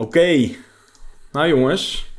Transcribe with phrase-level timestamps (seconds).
[0.00, 0.48] Oké.
[1.32, 2.12] Nou jongens.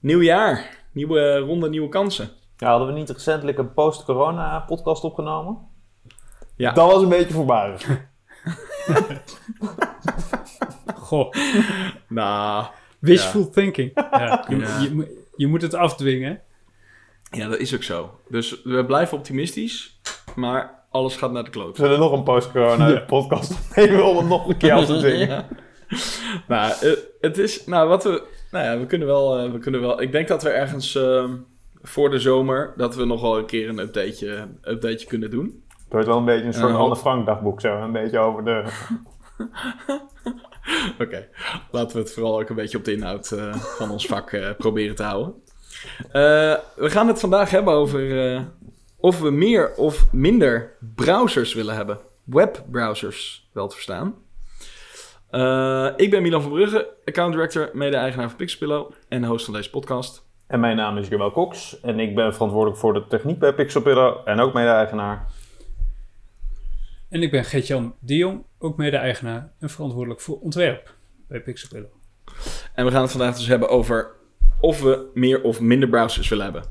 [0.00, 0.78] Nieuw jaar.
[0.92, 2.28] Nieuwe ronde, nieuwe kansen.
[2.56, 5.58] Ja, hadden we niet recentelijk een post-corona podcast opgenomen?
[6.56, 6.72] Ja.
[6.72, 7.86] Dat was een beetje voorbarig.
[10.94, 11.32] Goh,
[12.08, 12.66] Nou,
[12.98, 13.90] wishful thinking.
[14.10, 16.40] Ja, je, moet- je moet het afdwingen.
[17.30, 18.18] ja, dat is ook zo.
[18.28, 20.00] Dus we blijven optimistisch.
[20.36, 21.76] Maar alles gaat naar de kloot.
[21.76, 23.00] Zullen we nog een post-corona Ja.
[23.00, 25.46] podcast opnemen om het nog een keer af te dwingen?
[26.48, 27.66] Nou, eh, het is...
[27.66, 28.22] Nou, wat we...
[28.50, 29.38] Nou ja, we kunnen wel...
[29.38, 30.94] eh, we kunnen wel ik denk dat we ergens...
[30.94, 31.24] eh,
[31.82, 32.72] voor de zomer...
[32.76, 35.62] Dat we nog wel een keer een updateje, updateje kunnen doen.
[35.68, 36.76] Het wordt wel een beetje een soort Ja.
[36.78, 37.76] Anne Frank dagboek zo.
[37.82, 38.64] Een beetje over de...
[41.02, 41.28] Oké,
[41.70, 44.50] laten we het vooral ook een beetje op de inhoud eh, van ons vak eh,
[44.58, 45.34] proberen te houden.
[46.06, 46.12] Eh,
[46.76, 48.40] we gaan het vandaag hebben over eh,
[48.96, 51.98] of we meer of minder browsers willen hebben.
[52.24, 54.14] Webbrowsers, wel te verstaan.
[55.34, 59.70] Eh, ik ben Milan van Brugge, account director, mede-eigenaar van Pixelpillow en host van deze
[59.70, 60.26] podcast.
[60.46, 61.80] En mijn naam is Joël Cox.
[61.80, 64.28] En ik ben verantwoordelijk voor de techniek bij Pixelpillow.
[64.28, 65.26] En ook mede-eigenaar.
[67.08, 70.94] En ik ben Gert-Jan de Jong, ook mede-eigenaar en verantwoordelijk voor ontwerp
[71.28, 71.90] bij Pixelpillow.
[72.74, 74.10] En we gaan het vandaag dus hebben over
[74.60, 76.64] of we meer of minder browsers willen hebben.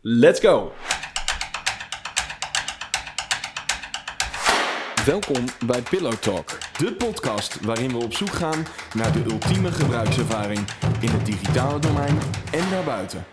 [0.00, 0.72] Let's go!
[5.06, 10.58] Welkom bij Pillow Talk, de podcast waarin we op zoek gaan naar de ultieme gebruikservaring
[11.00, 12.18] in het digitale domein
[12.52, 13.24] en daarbuiten.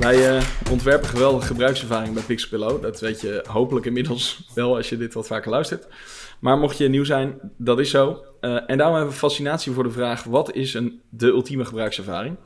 [0.00, 2.82] Wij eh, ontwerpen geweldige gebruikservaring bij Pixelpillow.
[2.82, 5.86] Dat weet je hopelijk inmiddels wel als je dit wat vaker luistert.
[6.40, 8.24] Maar mocht je nieuw zijn, dat is zo.
[8.40, 12.36] Eh, en daarom hebben we fascinatie voor de vraag: wat is een, de ultieme gebruikservaring?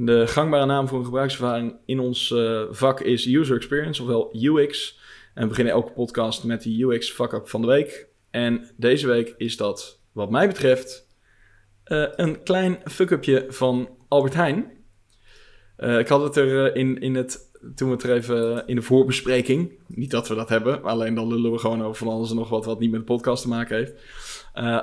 [0.00, 4.98] De gangbare naam voor een gebruikservaring in ons eh, vak is User Experience, ofwel UX.
[5.34, 8.08] En we beginnen elke podcast met de UX fuck-up van de week.
[8.30, 11.08] En deze week is dat, wat mij betreft,
[11.84, 14.70] eh, een klein fuck-upje van Albert Heijn.
[15.76, 18.82] Eh, ik had het er in, in het, toen we het er even in de
[18.82, 22.36] voorbespreking, niet dat we dat hebben, alleen dan lullen we gewoon over van alles en
[22.36, 23.94] nog wat wat niet met de podcast te maken heeft.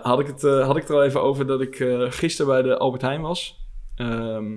[0.03, 1.75] Had, ik het, had ik er al even over dat ik
[2.09, 3.63] gisteren bij de Albert Heijn was.
[3.95, 4.53] Ehm,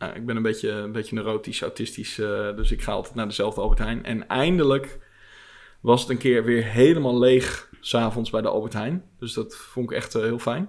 [0.00, 3.26] nou, ik ben een beetje, een beetje neurotisch, autistisch, eh, dus ik ga altijd naar
[3.26, 4.04] dezelfde Albert Heijn.
[4.04, 4.98] En eindelijk
[5.80, 9.04] was het een keer weer helemaal leeg s'avonds bij de Albert Heijn.
[9.18, 10.68] Dus dat vond ik echt eh, heel fijn.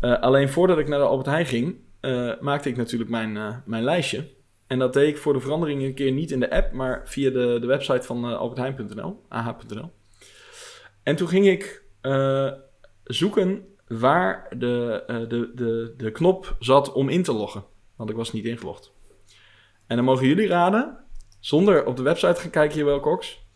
[0.00, 1.76] Eh, alleen voordat ik naar de Albert Heijn ging,
[2.40, 4.28] maakte ik natuurlijk mijn, mijn lijstje.
[4.66, 7.30] En dat deed ik voor de verandering een keer niet in de app, maar via
[7.30, 9.92] de, de website van albertheijn.nl, ah.nl.
[11.02, 11.82] En toen ging ik
[13.04, 17.64] zoeken waar de, de, de, de knop zat om in te loggen.
[17.96, 18.92] Want ik was niet ingelogd.
[19.86, 21.04] En dan mogen jullie raden,
[21.40, 23.46] zonder op de website te gaan kijken hier wel, Cox,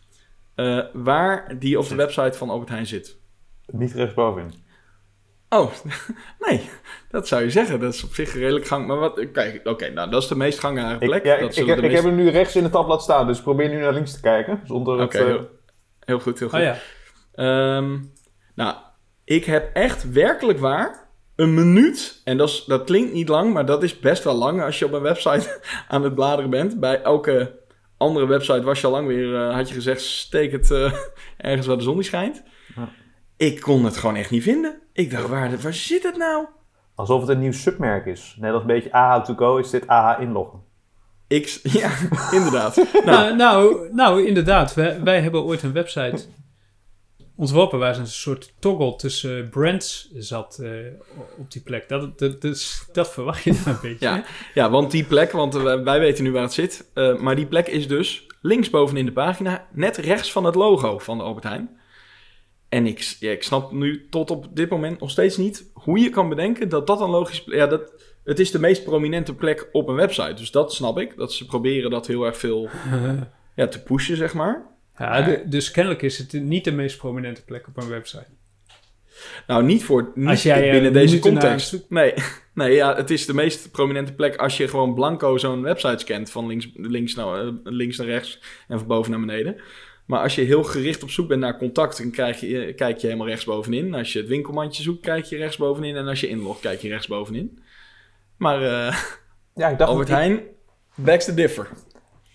[0.54, 3.18] eh, waar die op de website van Albert Heijn zit.
[3.66, 4.52] Niet rechtsbovenin.
[5.48, 5.72] Oh,
[6.48, 6.70] nee,
[7.10, 7.80] dat zou je zeggen.
[7.80, 8.86] Dat is op zich redelijk gang.
[8.86, 11.18] Maar wat, kijk, oké, nou, dat is de meest gangbare plek.
[11.18, 13.26] Ik, ja, dat ik, zullen ik, meest- heb hem nu rechts in het tabblad staan.
[13.26, 14.60] Dus probeer nu naar links te kijken.
[14.64, 15.06] Zonder het...
[15.14, 15.48] Oké, eh, heel,
[16.00, 16.58] heel goed, heel goed.
[16.58, 16.76] Oh ja,
[17.32, 17.98] Ehm,
[18.54, 18.76] nou,
[19.24, 21.07] ik heb echt werkelijk waar
[21.38, 22.20] een minuut.
[22.24, 24.84] En dat, is, dat klinkt niet lang, maar dat is best wel lang als je
[24.84, 26.80] op een website aan het bladeren bent.
[26.80, 27.58] Bij elke
[27.96, 30.92] andere website was je al lang weer, eh, had je gezegd, steek het eh,
[31.36, 32.42] ergens waar de zon niet schijnt.
[32.76, 32.88] Ja.
[33.36, 34.80] Ik kon het gewoon echt niet vinden.
[34.92, 36.46] Ik dacht, waar, waar zit het nou?
[36.94, 38.36] Alsof het een nieuw submerk is.
[38.38, 40.60] Net als een beetje AH to go is dit AH inloggen.
[41.26, 41.90] Ik, ja,
[42.32, 42.76] inderdaad.
[43.04, 44.74] Nou, nou, nou, nou, inderdaad.
[44.74, 46.24] Wij, wij hebben ooit een website
[47.38, 50.70] ontworpen waar een soort toggle tussen brands zat eh,
[51.38, 51.88] op die plek.
[51.88, 54.24] Dat, dat, dat, dat verwacht je dan een beetje.
[54.54, 56.90] Ja, want die plek, want eh, wij, weten nu waar het zit.
[56.94, 61.18] eh, maar die plek is dus linksbovenin de pagina, net rechts van het logo van
[61.18, 61.80] de Albert Heijn.
[62.68, 66.10] En ik, ja, ik snap nu tot op dit moment nog steeds niet hoe je
[66.10, 67.42] kan bedenken dat dat een logisch...
[67.46, 67.92] Ja, dat,
[68.24, 70.34] het is de meest prominente plek op een website.
[70.34, 71.16] Dus dat snap ik.
[71.16, 72.68] Dat ze proberen dat heel erg veel
[73.56, 74.77] ja, te pushen, zeg maar.
[74.98, 78.26] Ja, de- dus kennelijk is het niet de meest prominente plek op een website.
[79.46, 81.84] Nou, niet, voor, niet Als jij, eh, binnen deze context.
[81.88, 82.14] Nee,
[82.54, 86.30] nee ja, het is de meest prominente plek als je gewoon blanco zo'n website scant.
[86.30, 89.56] Van links, links, naar, eh, links naar rechts en van boven naar beneden.
[90.06, 93.06] Maar als je heel gericht op zoek bent naar contact, dan krijg je, kijk je
[93.06, 93.94] helemaal rechtsbovenin.
[93.94, 95.96] Als je het winkelmandje zoekt, kijk je rechtsbovenin.
[95.96, 97.62] En als je inlogt, kijk je rechtsbovenin.
[98.36, 98.96] Maar eh,
[99.54, 100.40] Ja, ik dacht, Albert ik, Heijn,
[100.94, 101.68] backs the differ.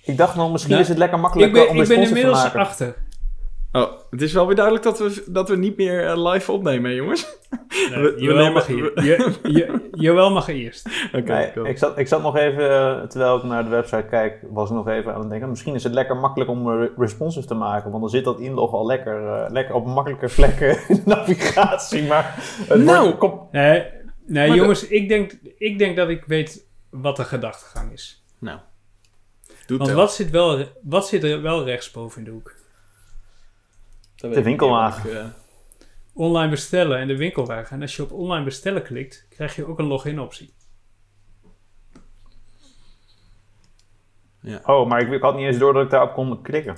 [0.06, 1.88] Ik dacht nog, misschien Nou, is het lekker Ik makkelijk ben, om ik er ben
[1.88, 2.60] sponsor van te inmiddels maken.
[2.70, 2.96] achter.
[3.72, 6.90] Oh, het is wel weer duidelijk dat we, dat we niet meer eh, live opnemen,
[6.92, 7.38] hè, jongens.
[7.90, 10.90] Nee, We- we Joël, nemen- mag Je- Je- Joël mag eerst.
[11.14, 11.66] Oké, Nee, cool.
[11.66, 14.76] ik, zat, ik zat nog even, eh, terwijl ik naar de website kijk, was ik
[14.76, 15.50] nog even aan het denken.
[15.50, 18.78] Misschien is het lekker makkelijk om eh, responsive te maken, want dan zit dat inloggen
[18.78, 22.04] al lekker, lekker op makkelijke vlekken in de navigatie.
[22.04, 22.34] Maar
[22.68, 23.04] het Nou.
[23.04, 23.84] wordt, kom, Nee,
[24.26, 28.26] nee Maar jongens, ik, denk, ik denk dat ik weet wat de gedachtegang is.
[28.40, 28.60] Nou,
[29.66, 32.56] doe Want wat zit, wel, wat zit er wel rechtsboven in de hoek?
[34.16, 35.26] De winkelwagen.
[35.26, 35.32] Ik,
[36.14, 37.76] Online bestellen en de winkelwagen.
[37.76, 40.54] En als je op online bestellen klikt, krijg je ook een login optie.
[44.66, 46.78] oh, maar ik, ik had niet eens door dat ik daarop kon klikken.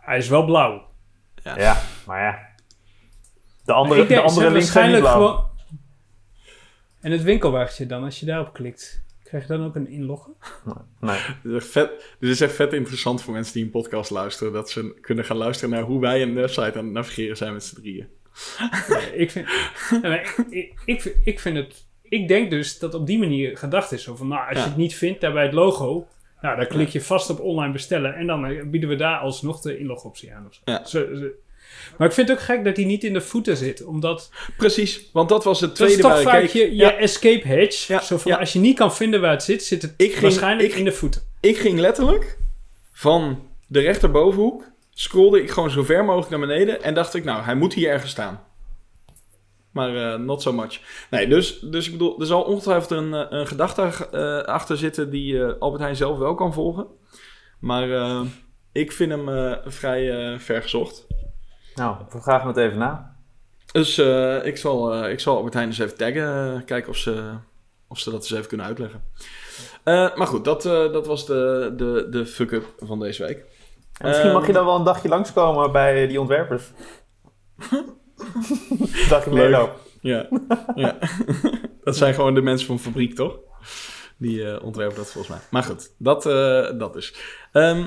[0.00, 0.90] Hij is wel blauw.
[1.42, 1.58] Ja.
[1.58, 2.50] Ja, maar ja.
[3.64, 5.14] De andere, ik denk, de andere waarschijnlijk blauw.
[5.14, 5.50] gewoon...
[7.00, 10.32] En het winkelwagentje dan, als je daarop klikt, krijg je dan ook een inloggen?
[11.00, 11.18] Nee.
[11.42, 14.52] Dit is, echt vet, dit is echt vet interessant voor mensen die een podcast luisteren.
[14.52, 17.64] Dat ze kunnen gaan luisteren naar hoe wij een website aan het navigeren zijn met
[17.64, 18.06] z'n drieën.
[18.88, 19.46] Nee, ik, vind,
[20.02, 21.86] nee, ik, ik, ik, vind- ik vind het...
[22.02, 24.02] Ik denk dus dat op die manier gedacht is.
[24.02, 24.62] Zo van, nou, als Ja.
[24.62, 26.06] je het niet vindt daar bij het logo...
[26.40, 28.14] Nou, dan klik je vast op online bestellen.
[28.14, 30.46] En dan bieden we daar alsnog de inlogoptie aan.
[30.46, 30.60] Of zo.
[30.64, 30.84] Ja.
[30.84, 31.26] Zo- zo.
[31.98, 33.84] Maar ik vind het ook gek dat hij niet in de voeten zit.
[33.84, 37.92] Omdat Precies, want dat was het tweede is toch vaak je, je Ja, escape hedge.
[37.92, 38.38] Ja, Zo van, ja.
[38.38, 40.84] als je niet kan vinden waar het zit, zit het Ik ging- waarschijnlijk ik- in
[40.84, 41.22] de voeten.
[41.40, 42.38] ik ging letterlijk
[42.92, 44.64] van de rechterbovenhoek,
[44.94, 47.88] scrolde ik gewoon zo ver mogelijk naar beneden en dacht ik, nou, hij moet hier
[47.90, 48.44] ergens staan.
[49.72, 50.80] Maar eh, not so much.
[51.10, 53.82] Nee, dus, dus ik bedoel, er zal ongetwijfeld een, eh, een gedachte
[54.12, 56.86] eh, achter zitten die eh, Albert Heijn zelf wel kan volgen.
[57.60, 57.88] Maar
[58.72, 61.06] ik vind hem vrij ver gezocht.
[61.74, 63.16] Nou, we vragen het even na.
[63.72, 66.54] Dus eh, ik, zal, eh, ik zal Albert Heijn eens even taggen.
[66.56, 67.32] eh, kijken of ze,
[67.88, 69.02] of ze dat eens even kunnen uitleggen.
[69.84, 73.38] Maar goed, dat, dat was de, de, de fuck-up van deze week.
[73.98, 76.64] En misschien Ehm, mag je dan wel een dagje langskomen bij die ontwerpers.
[79.08, 79.76] Dagje meelopen.
[80.00, 80.28] Ja,
[80.74, 80.98] ja.
[81.84, 83.36] dat zijn gewoon de mensen van fabriek, toch?
[84.16, 85.42] Die ontwerpen dat volgens mij.
[85.50, 87.14] Maar goed, dat, eh, dat dus.
[87.52, 87.84] Ehm,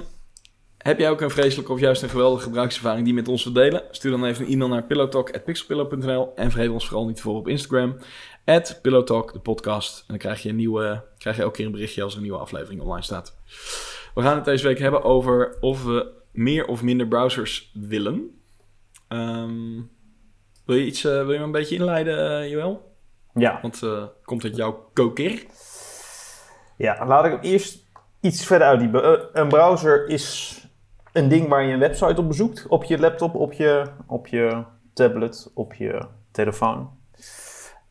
[0.86, 3.56] heb jij ook een vreselijke of juist een geweldige gebruikservaring die je met ons wilt
[3.56, 3.84] delen?
[3.92, 7.98] Stuur dan even een e-mail naar pillowtalk.pixelpillow.nl en vergeet ons vooral niet volgen op Instagram.
[8.46, 10.00] At Pillowtalk, de podcast.
[10.00, 12.24] En dan krijg je, een nieuwe, krijg je elke keer een berichtje als er een
[12.24, 13.38] nieuwe aflevering online staat.
[14.14, 18.42] We gaan het deze week hebben over of we meer of minder browsers willen.
[19.08, 19.82] Ehm,
[20.66, 22.96] wil, je iets, eh, wil je me een beetje inleiden, eh, Joël?
[23.34, 23.60] Ja.
[23.62, 25.46] Want eh, komt het jouw koker?
[26.78, 27.84] ja, laat ik hem eerst
[28.22, 29.04] iets verder uitdiepen.
[29.04, 30.60] Eh, een browser is
[31.16, 32.68] een ding waar je een website op bezoekt.
[32.68, 34.64] Op je laptop, op je, op je
[34.94, 36.90] tablet, op je telefoon.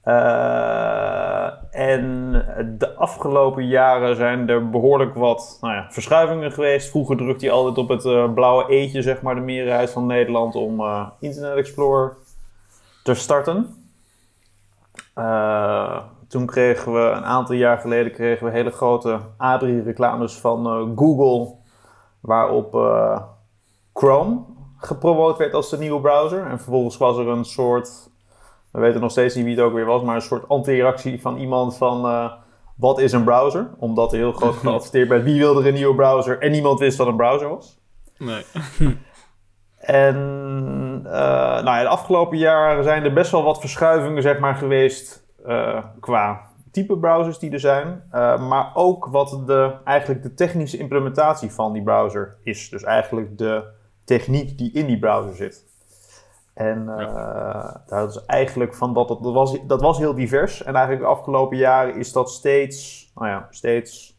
[0.03, 2.32] Eh, en
[2.79, 6.91] de afgelopen jaren zijn er behoorlijk wat nou ja, verschuivingen geweest.
[6.91, 10.55] Vroeger drukte je altijd op het eh, blauwe eetje, zeg maar, de meerderheid van Nederland
[10.55, 12.17] om eh, Internet Explorer
[13.03, 13.82] te starten.
[16.29, 21.62] Toen kregen we, een aantal jaar geleden, kregen we hele grote ABRI-reclames van Google,
[22.25, 23.21] waarop eh,
[23.93, 24.41] Chrome
[24.76, 26.47] gepromoot werd als de nieuwe browser.
[26.47, 28.11] En vervolgens was er een soort,
[28.73, 31.37] we weten nog steeds niet wie het ook weer was, maar een soort anti-reactie van
[31.37, 32.32] iemand van, eh,
[32.76, 33.71] wat is een browser?
[33.79, 36.38] Omdat er heel groot geadverteerd werd, wie wilde er een nieuwe browser?
[36.38, 37.79] En niemand wist wat een browser was.
[38.19, 38.44] Nee.
[39.79, 40.17] En
[41.05, 41.12] eh,
[41.62, 45.26] nou ja, de afgelopen jaren zijn er best wel wat verschuivingen zeg maar, geweest
[46.00, 48.03] qua type browsers die er zijn.
[48.11, 52.69] eh, maar ook wat de, eigenlijk de technische implementatie van die browser is.
[52.69, 53.64] Dus eigenlijk de
[54.04, 55.64] techniek die in die browser zit.
[56.54, 60.62] En eh, dat is eigenlijk van dat, dat, was, dat was heel divers.
[60.62, 64.16] En eigenlijk de afgelopen jaren is dat steeds, nou ja, steeds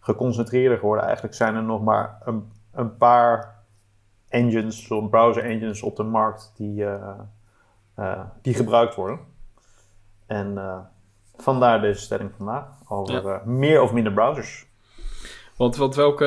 [0.00, 1.04] geconcentreerder geworden.
[1.04, 3.56] Eigenlijk zijn er nog maar een, een paar
[4.28, 6.84] engines, browser engines op de markt die,
[7.94, 9.18] eh, die gebruikt worden.
[10.26, 10.58] En
[11.38, 14.66] vandaar deze stelling vandaag over eh, meer of minder browsers.
[15.56, 16.24] Want, want welke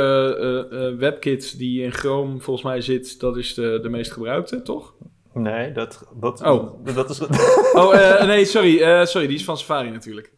[0.71, 4.61] eh, eh, webkit die in Chrome volgens mij zit, dat is de, de meest gebruikte,
[4.61, 4.93] toch?
[5.33, 6.85] Nee, dat, dat, Oh.
[6.95, 7.19] dat is.
[7.73, 10.33] Oh, nee, sorry, sorry, die is van Safari natuurlijk.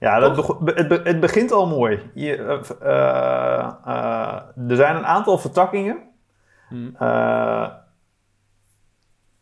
[0.00, 2.10] Ja, dat be- het, be- het begint al mooi.
[2.14, 2.36] Je,
[4.68, 6.02] er zijn een aantal vertakkingen.
[6.68, 6.96] Hmm.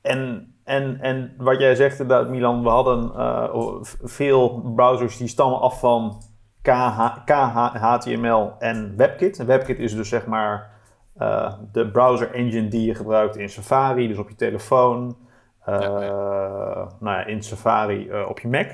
[0.03, 5.61] En, en, en wat jij zegt inderdaad, Milan, we hadden eh, veel browsers die stammen
[5.61, 6.23] af van
[6.63, 9.39] KH, KHTML en WebKit.
[9.39, 10.71] En WebKit is dus zeg maar
[11.17, 15.17] eh, de browser engine die je gebruikt in Safari, dus op je telefoon.
[15.65, 15.79] Eh,
[16.99, 18.71] Nou ja, in Safari op je Mac.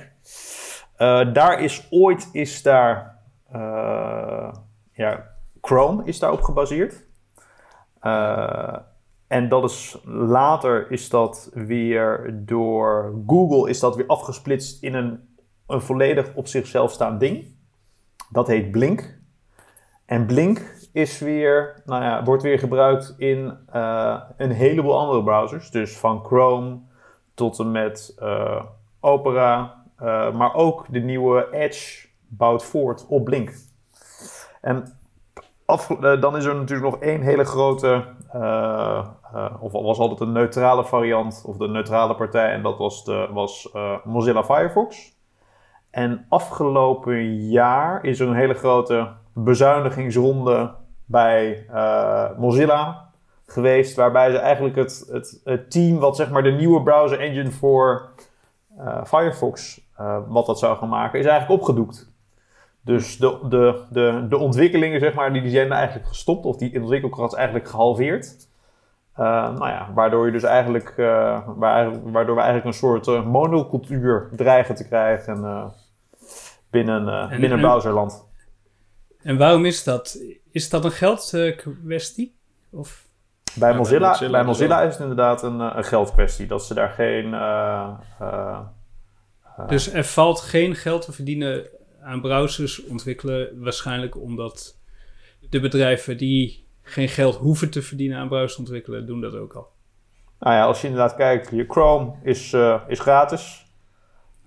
[1.35, 3.19] Daar is ooit is daar
[4.93, 5.25] ja,
[5.61, 7.07] Chrome is daarop gebaseerd.
[9.29, 14.95] Eh, En dat is later is dat weer door Google is dat weer afgesplitst in
[14.95, 17.57] een, een volledig op zichzelf staand ding.
[18.31, 19.19] Dat heet Blink.
[20.05, 25.71] En Blink is weer, nou ja, wordt weer gebruikt in uh, een heleboel andere browsers.
[25.71, 26.79] Dus van Chrome
[27.35, 28.65] tot en met uh,
[29.01, 33.55] Opera, uh, maar ook de nieuwe Edge bouwt voort op Blink.
[34.61, 34.99] En
[36.21, 38.05] dan is er natuurlijk nog één hele grote,
[39.61, 43.73] of was altijd een neutrale variant, of de neutrale partij, en dat was, de, was
[44.05, 45.17] Mozilla Firefox.
[45.91, 53.09] En afgelopen jaar is er een hele grote bezuinigingsronde bij uh, Mozilla
[53.47, 57.51] geweest, waarbij ze eigenlijk het, het, het, team wat zeg maar de nieuwe browser engine
[57.51, 58.09] voor
[59.05, 59.81] Firefox,
[60.27, 62.13] wat dat zou gaan maken, is eigenlijk opgedoekt.
[62.81, 66.81] Dus de, de, de, de ontwikkelingen, zeg maar, die, die zijn eigenlijk gestopt, of die
[66.81, 68.49] ontwikkelkracht is eigenlijk gehalveerd.
[69.19, 70.95] Nou ja, waardoor je dus eigenlijk,
[72.05, 75.73] waardoor we eigenlijk een soort monocultuur dreigen te krijgen
[76.71, 78.29] binnen, en, binnen browserland.
[79.23, 80.19] En waarom is dat?
[80.51, 82.37] Is dat een geldkwestie?
[82.71, 83.07] of?
[83.55, 86.47] Bij Mozilla, bij Mozilla, is het inderdaad een, een geldkwestie.
[86.47, 87.25] Dat ze daar geen...
[87.25, 88.61] Uh, uh,
[89.67, 91.67] dus er valt geen geld te verdienen
[92.03, 93.63] aan browsers ontwikkelen.
[93.63, 94.79] Waarschijnlijk omdat
[95.51, 99.69] de bedrijven die geen geld hoeven te verdienen aan browsers ontwikkelen, doen dat ook al.
[100.39, 103.67] Nou ja, als je inderdaad kijkt, je Chrome is, is gratis.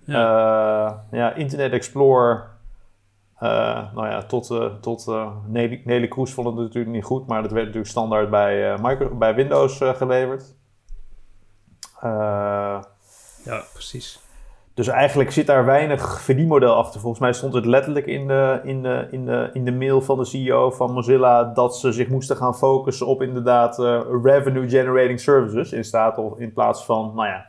[0.04, 1.06] Ja.
[1.10, 2.50] ja, Internet Explorer
[3.42, 4.46] uh, nou ja, tot,
[4.80, 5.06] tot
[5.46, 9.14] Nelly, Nelly Kroes vond het natuurlijk niet goed, maar dat werd natuurlijk standaard bij, micro,
[9.14, 10.54] bij Windows geleverd.
[13.44, 14.21] ja, precies.
[14.74, 17.00] Dus eigenlijk zit daar weinig verdienmodel achter.
[17.00, 20.18] Volgens mij stond het letterlijk in de, in, de, in, de, in de mail van
[20.18, 23.78] de CEO van Mozilla dat ze zich moesten gaan focussen op inderdaad
[24.22, 27.46] revenue generating services in, staat of, in plaats van, nou ja,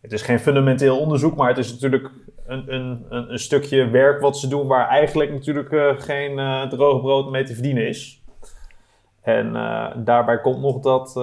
[0.00, 2.10] het is geen fundamenteel onderzoek, maar het is natuurlijk
[2.46, 7.00] een, een, een, stukje werk wat ze doen waar eigenlijk natuurlijk uh, geen uh, droge
[7.00, 8.22] brood mee te verdienen is.
[9.22, 9.52] En
[10.04, 11.16] daarbij komt nog dat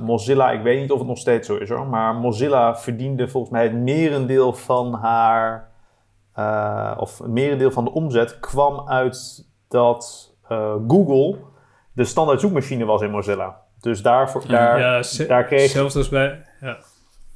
[0.00, 3.52] Mozilla, ik weet niet of het nog steeds zo is hoor, maar Mozilla verdiende volgens
[3.52, 5.68] mij het merendeel van haar,
[6.98, 10.34] of het merendeel van de omzet kwam uit dat
[10.88, 11.36] Google
[11.92, 13.60] de standaard zoekmachine was in Mozilla.
[13.80, 15.70] Dus daarvoor, daar, ja, daar kreeg...
[15.70, 16.46] Zelfs als bij...
[16.60, 16.78] Ja.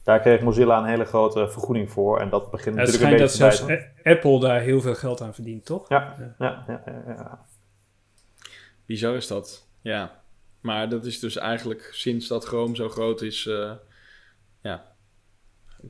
[0.03, 2.21] Daar kreeg Mozilla een hele grote vergoeding voor.
[2.21, 5.65] En dat begint natuurlijk een beetje dat zelfs Apple daar heel veel geld aan verdient,
[5.65, 5.89] toch?
[5.89, 6.83] Ja, ja, ja.
[6.87, 7.39] ja, ja.
[8.87, 10.11] Bizar is dat, ja.
[10.65, 13.45] Maar dat is dus eigenlijk sinds dat Chrome zo groot is...
[13.45, 13.73] Uh,
[14.61, 14.93] ja,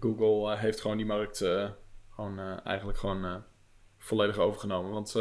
[0.00, 1.70] Google uh, heeft gewoon die markt uh,
[2.10, 3.42] gewoon, eigenlijk gewoon
[3.98, 4.90] volledig overgenomen.
[4.90, 5.12] Want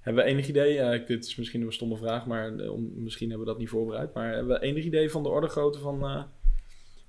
[0.00, 1.04] hebben we enig idee...
[1.04, 2.52] dit is misschien een stomme vraag, maar
[2.94, 4.14] misschien hebben we dat niet voorbereid.
[4.14, 6.26] Maar hebben we enig idee van de orde grootte van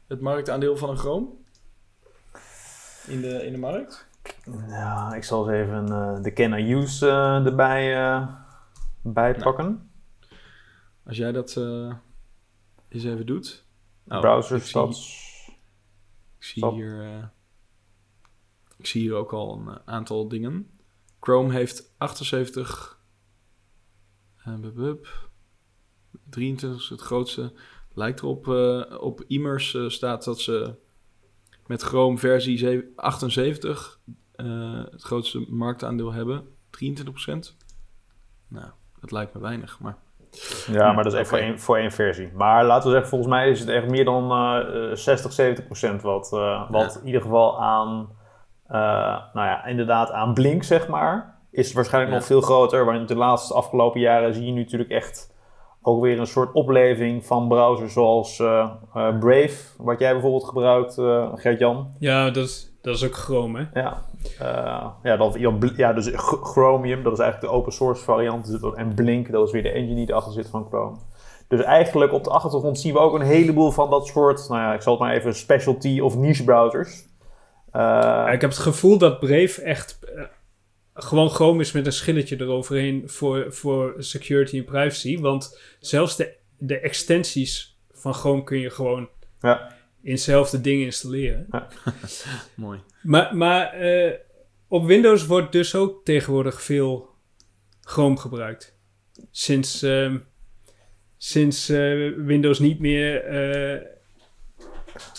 [0.08, 1.28] het marktaandeel van een Chrome?
[3.08, 4.08] In de, in de markt?
[4.68, 5.86] Ja, ik zal eens even
[6.24, 7.08] de Can I Use
[7.46, 8.28] erbij
[9.02, 9.66] bijpakken.
[9.66, 9.87] Nou,
[11.08, 11.56] als jij dat
[12.88, 13.66] eens even doet.
[14.04, 14.64] Nou, Browser ik
[16.38, 17.32] ik zie hier...
[18.78, 20.70] ik zie hier ook al een aantal dingen.
[21.20, 22.96] Chrome heeft 78...
[26.30, 27.54] 23 is het grootste
[27.94, 28.48] lijkt erop,
[29.00, 30.76] op Immers staat dat ze
[31.68, 34.00] met Chrome versie 78
[34.36, 36.56] uh, het grootste marktaandeel hebben.
[36.86, 37.04] 23%.
[38.48, 39.98] Nou, dat lijkt me weinig, maar...
[40.72, 42.32] Ja, maar dat is echt voor, één, voor één versie.
[42.34, 44.32] Maar laten we zeggen, volgens mij is het echt meer dan
[44.94, 45.56] 60,
[46.00, 46.30] 70% wat,
[46.70, 48.10] wat in ieder geval aan,
[49.34, 52.86] nou ja, inderdaad aan Blink, zeg maar, is waarschijnlijk nog veel groter.
[52.86, 55.36] Want de laatste afgelopen jaren zie je nu natuurlijk echt
[55.88, 60.98] ook weer een soort opleving van browsers zoals uh, uh, Brave, wat jij bijvoorbeeld gebruikt,
[60.98, 61.94] uh, Gert-Jan.
[62.00, 63.80] Ja, dat is, dat is ook Chrome, hè?
[63.80, 64.02] Ja,
[65.04, 65.38] ja, dat,
[65.76, 68.46] ja, dus Chromium, dat is eigenlijk de open source variant.
[68.52, 70.96] Dus en Blink, dat is weer de engine die erachter zit van Chrome.
[71.48, 74.74] Dus eigenlijk op de achtergrond zien we ook een heleboel van dat soort, nou ja,
[74.74, 77.06] ik zal het maar even specialty of niche browsers.
[78.34, 80.00] Ik heb het gevoel dat Brave echt
[80.98, 85.20] gewoon Chrome is met een schilletje eroverheen voor, voor security en privacy.
[85.20, 89.10] Want zelfs de, de extensies van Chrome kun je gewoon
[89.42, 89.76] ja.
[90.02, 91.48] in hetzelfde ding installeren.
[91.52, 91.68] Ja.
[92.56, 92.80] Mooi.
[93.02, 94.14] Maar, maar uh,
[94.68, 97.10] op Windows wordt dus ook tegenwoordig veel
[97.82, 98.76] Chrome gebruikt.
[99.32, 100.16] Sinds, uh,
[101.18, 103.30] sinds uh, Windows niet meer
[103.76, 103.82] uh,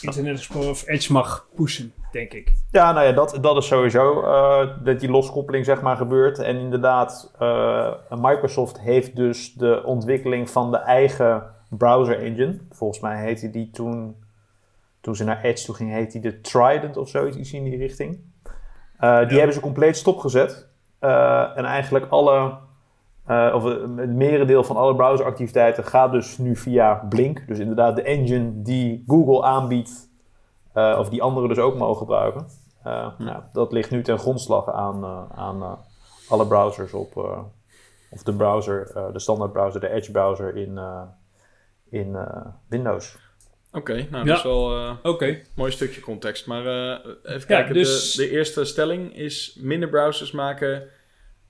[0.00, 2.52] Internet Explorer of Edge mag pushen denk ik.
[2.70, 6.38] Ja, nou ja, dat, dat is sowieso uh, dat die loskoppeling zeg maar gebeurt.
[6.38, 12.58] En inderdaad, uh, Microsoft heeft dus de ontwikkeling van de eigen browser engine.
[12.70, 14.16] Volgens mij heette die toen,
[15.00, 17.76] toen ze naar Edge toe ging, heette die de Trident of zoiets iets in die
[17.76, 18.18] richting.
[19.00, 20.66] Uh, die hebben ze compleet stopgezet.
[21.54, 22.58] En eigenlijk alle,
[23.28, 27.46] of het merendeel van alle browseractiviteiten gaat dus nu via Blink.
[27.46, 30.07] Dus inderdaad de engine die Google aanbiedt,
[30.98, 32.46] of die anderen dus ook mogen gebruiken.
[32.84, 33.14] Ja.
[33.18, 35.04] Nou, dat ligt nu ten grondslag aan,
[35.34, 35.78] aan
[36.28, 37.16] alle browsers op,
[38.10, 40.80] of de browser, de standaard browser, de Edge browser in,
[41.90, 42.16] in
[42.68, 43.16] Windows.
[43.72, 45.44] Oké, nou dat is wel uh, okay.
[45.54, 46.46] mooi stukje context.
[46.46, 48.12] Maar uh, even kijken, dus...
[48.12, 50.88] de, de, eerste stelling is minder browsers maken,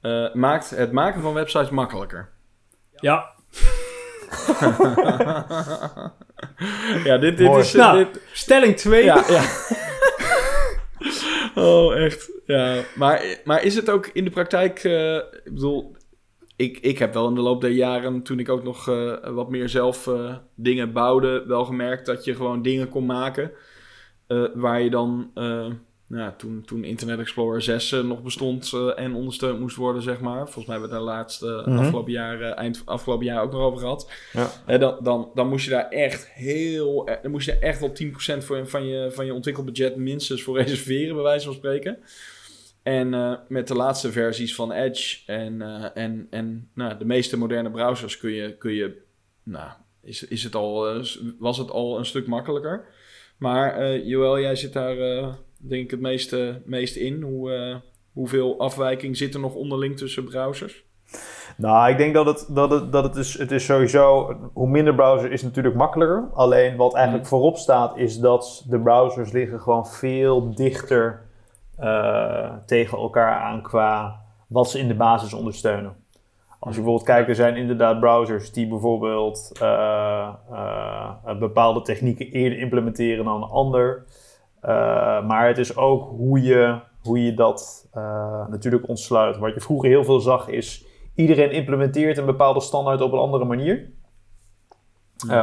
[0.03, 2.29] uh, maakt het maken van websites makkelijker.
[2.97, 3.35] Ja.
[7.05, 7.73] ja, dit, dit is...
[7.73, 8.23] Nou, dit...
[8.33, 9.05] stelling 2.
[9.05, 9.45] Ja, ja.
[11.63, 12.31] oh, echt.
[12.47, 14.85] Ja, maar, maar is het ook in de praktijk...
[15.45, 15.97] ik bedoel,
[16.59, 19.51] ik, ik heb wel in de loop der jaren, toen ik ook nog uh, wat
[19.51, 23.53] meer zelf uh, dingen bouwde, wel gemerkt dat je gewoon dingen kon maken.
[24.29, 25.31] Uh, waar je dan,
[26.09, 30.45] nou, toen, toen Internet Explorer 6 nog bestond en ondersteund moest worden, zeg maar.
[30.45, 31.79] Volgens mij hebben we daar laatst mm -hmm.
[31.79, 34.11] afgelopen jaar, eind afgelopen jaar ook nog over gehad.
[34.67, 34.79] Ja.
[34.79, 37.93] dan, dan, dan moest je daar echt heel, dan moest je echt wel
[38.39, 41.99] 10% voor, van, je, van je ontwikkelbudget minstens voor reserveren, bij wijze van spreken.
[42.83, 47.39] En uh, met de laatste versies van Edge en, uh, en, en nou, de meeste
[47.39, 49.03] moderne browsers kun je, kun je
[49.43, 49.71] nou,
[50.03, 51.05] is, is het al, uh,
[51.39, 52.85] was het al een stuk makkelijker.
[53.39, 54.97] Maar Joël, jij zit daar
[55.59, 57.23] denk ik het meeste, meest in.
[57.23, 57.81] Hoe,
[58.13, 60.87] hoeveel afwijking zit er nog onderling tussen browsers?
[61.57, 64.95] Nou, ik denk dat het, dat het, dat het is, het is sowieso, hoe minder
[64.95, 66.29] browser is natuurlijk makkelijker.
[66.35, 67.31] Alleen wat eigenlijk mm.
[67.31, 71.27] voorop staat is dat de browsers liggen gewoon veel dichter
[71.81, 75.97] uh, tegen elkaar aan qua wat ze in de basis ondersteunen.
[76.59, 82.59] Als je bijvoorbeeld kijkt, er zijn inderdaad browsers die bijvoorbeeld uh, uh, bepaalde technieken eerder
[82.59, 84.05] implementeren dan een ander.
[85.27, 87.89] Maar het is ook hoe je, hoe je dat
[88.51, 89.39] natuurlijk ontsluit.
[89.39, 93.45] Wat je vroeger heel veel zag is, iedereen implementeert een bepaalde standaard op een andere
[93.45, 93.91] manier.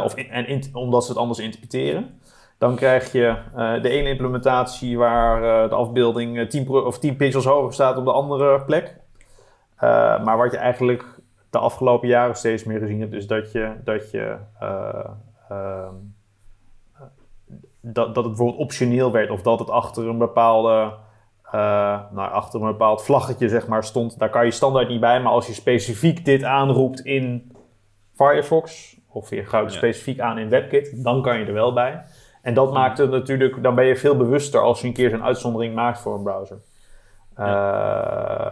[0.03, 2.19] of in, en in, omdat ze het anders interpreteren.
[2.57, 7.45] Dan krijg je uh, de ene implementatie waar uh, de afbeelding 10, of 10 pixels
[7.45, 8.95] hoger staat op de andere plek.
[10.23, 11.05] Maar wat je eigenlijk
[11.49, 15.93] de afgelopen jaren steeds meer gezien hebt, is dat je, dat je ehm,
[17.93, 20.93] dat, dat het bijvoorbeeld optioneel werd of dat het achter een bepaalde
[22.11, 24.19] nou, achter een bepaald vlaggetje zeg maar stond.
[24.19, 27.51] Daar kan je standaard niet bij, maar als je specifiek dit aanroept in
[28.13, 29.77] Firefox of je gaat het ja.
[29.77, 32.03] specifiek aan in WebKit, dan kan je er wel bij.
[32.41, 35.23] En dat maakt het natuurlijk, dan ben je veel bewuster als je een keer zo'n
[35.23, 36.57] uitzondering maakt voor een browser.
[37.39, 38.51] Uh,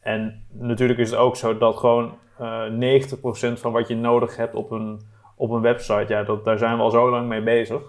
[0.00, 4.54] en natuurlijk is het ook zo dat gewoon uh, 90% van wat je nodig hebt
[4.54, 5.00] op een,
[5.36, 7.82] op een website, ja, dat, daar zijn we al zo lang mee bezig.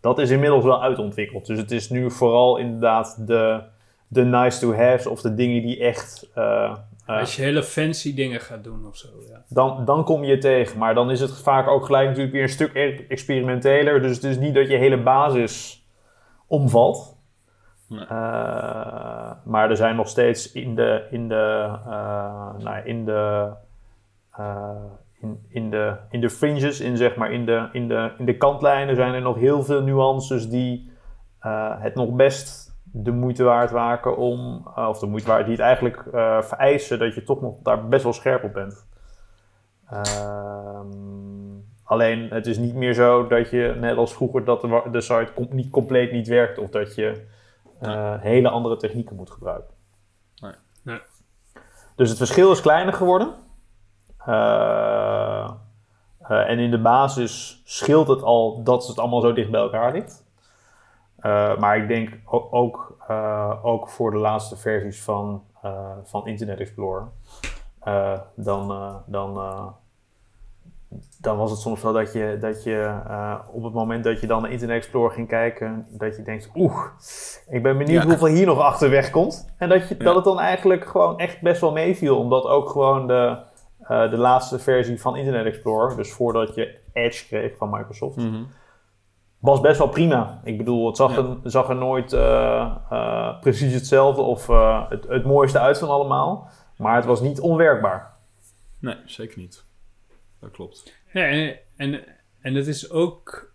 [0.00, 1.46] Dat is inmiddels wel uitontwikkeld.
[1.46, 3.62] Dus het is nu vooral inderdaad de,
[4.08, 6.74] de nice to haves of de dingen die echt uh,
[7.16, 9.42] als je hele fancy dingen gaat doen of zo, ja.
[9.48, 10.78] Dan, dan kom je tegen.
[10.78, 12.74] Maar dan is het vaak ook gelijk natuurlijk weer een stuk
[13.08, 14.02] experimenteler.
[14.02, 15.86] Dus het is niet dat je hele basis
[16.46, 17.16] omvalt.
[17.88, 18.00] Nee.
[18.00, 18.08] Uh,
[19.44, 23.50] maar er zijn nog steeds in de, in de, uh, nou, in de,
[24.38, 24.70] uh,
[25.20, 28.36] in, in, de, in de fringes, in, zeg maar, in, de, in, de, in de
[28.36, 30.90] kantlijnen zijn er nog heel veel nuances die
[31.80, 35.62] het nog best de moeite waard maken om, uh, of de moeite waard die het
[35.62, 38.86] eigenlijk uh, vereisen dat je toch nog daar best wel scherp op bent.
[39.92, 40.80] Uh,
[41.84, 45.32] alleen het is niet meer zo dat je, net als vroeger, dat de, de site
[45.34, 47.26] com niet compleet niet werkt of dat je
[47.82, 49.74] uh, hele andere technieken moet gebruiken.
[50.40, 50.52] Nee.
[50.82, 51.00] nee.
[51.96, 53.34] Dus het verschil is kleiner geworden.
[56.18, 60.26] En in de basis scheelt het al dat het allemaal zo dicht bij elkaar ligt.
[61.20, 62.18] Uh, maar ik denk
[62.50, 62.96] ook,
[63.62, 65.42] ook voor de laatste versies van,
[66.04, 67.08] van Internet Explorer.
[68.34, 69.38] dan, dan,
[71.20, 73.00] dan was het soms wel dat je, dat je
[73.52, 76.84] op het moment dat je dan naar Internet Explorer ging kijken, dat je denkt, oeh,
[77.48, 78.08] ik ben benieuwd ja.
[78.08, 79.54] hoeveel hier nog achterweg komt.
[79.58, 80.04] En dat, je, ja.
[80.04, 83.38] dat het dan eigenlijk gewoon echt best wel meeviel, omdat ook gewoon de,
[83.88, 88.46] de laatste versie van Internet Explorer, dus voordat je Edge kreeg van Microsoft, mm -hmm
[89.38, 90.40] was best wel prima.
[90.44, 91.38] Ik bedoel, het zag, ja.
[91.44, 95.88] er, zag er nooit uh, uh, precies hetzelfde of uh, het, het, mooiste uit van
[95.88, 96.50] allemaal.
[96.76, 98.16] Maar het was niet onwerkbaar.
[98.78, 99.64] Nee, zeker niet.
[100.40, 100.94] Dat klopt.
[101.12, 102.04] Ja, en, en,
[102.40, 103.52] en het is ook,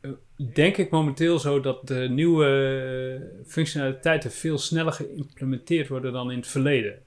[0.53, 6.47] denk ik, momenteel zo dat de nieuwe functionaliteiten veel sneller geïmplementeerd worden dan in het
[6.47, 6.99] verleden.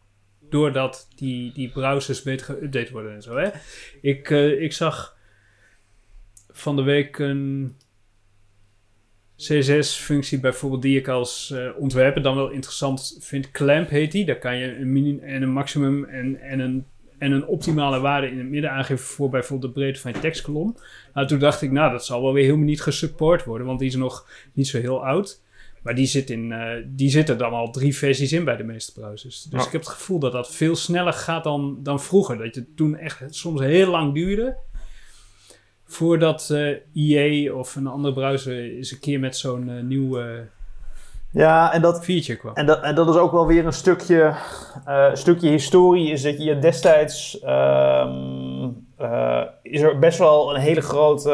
[0.50, 3.36] Doordat die, die browsers beter geüpdate worden en zo.
[3.36, 3.48] Hè?
[4.00, 4.30] Ik,
[4.60, 5.16] ik zag
[6.50, 7.76] van de week een
[9.36, 13.50] CSS-functie bijvoorbeeld die ik als eh, ontwerper dan wel interessant vind.
[13.50, 14.24] Clamp heet die.
[14.24, 16.86] Daar kan je een min en een maximum en, en, een,
[17.18, 20.76] en een optimale waarde in het midden aangeven voor bijvoorbeeld de breedte van je tekstkolom.
[21.14, 23.88] Nou, toen dacht ik, nou, dat zal wel weer helemaal niet gesupport worden, want die
[23.88, 25.42] is nog niet zo heel oud.
[25.86, 28.64] Maar die zit, in, eh, die zit er dan al drie versies in bij de
[28.64, 29.42] meeste browsers.
[29.42, 32.38] Dus ik heb het gevoel dat dat veel sneller gaat dan, dan vroeger.
[32.38, 34.56] Dat het toen echt soms heel lang duurde.
[35.84, 40.40] Voordat eh EA of een andere browser eens een keer met zo'n eh, nieuw eh,
[41.30, 42.54] Ja, en dat, feature kwam.
[42.54, 44.34] En dat, en dat is ook wel weer een stukje,
[44.84, 46.10] eh, stukje historie.
[46.10, 47.40] Is dat je destijds.
[47.40, 51.32] ehm, eh, is er best wel een hele grote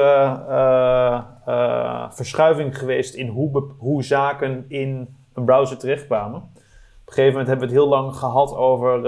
[0.48, 6.40] eh, eh, verschuiving geweest in hoe, hoe zaken in een browser terechtkwamen.
[6.40, 9.00] Op een gegeven moment hebben we het heel lang gehad over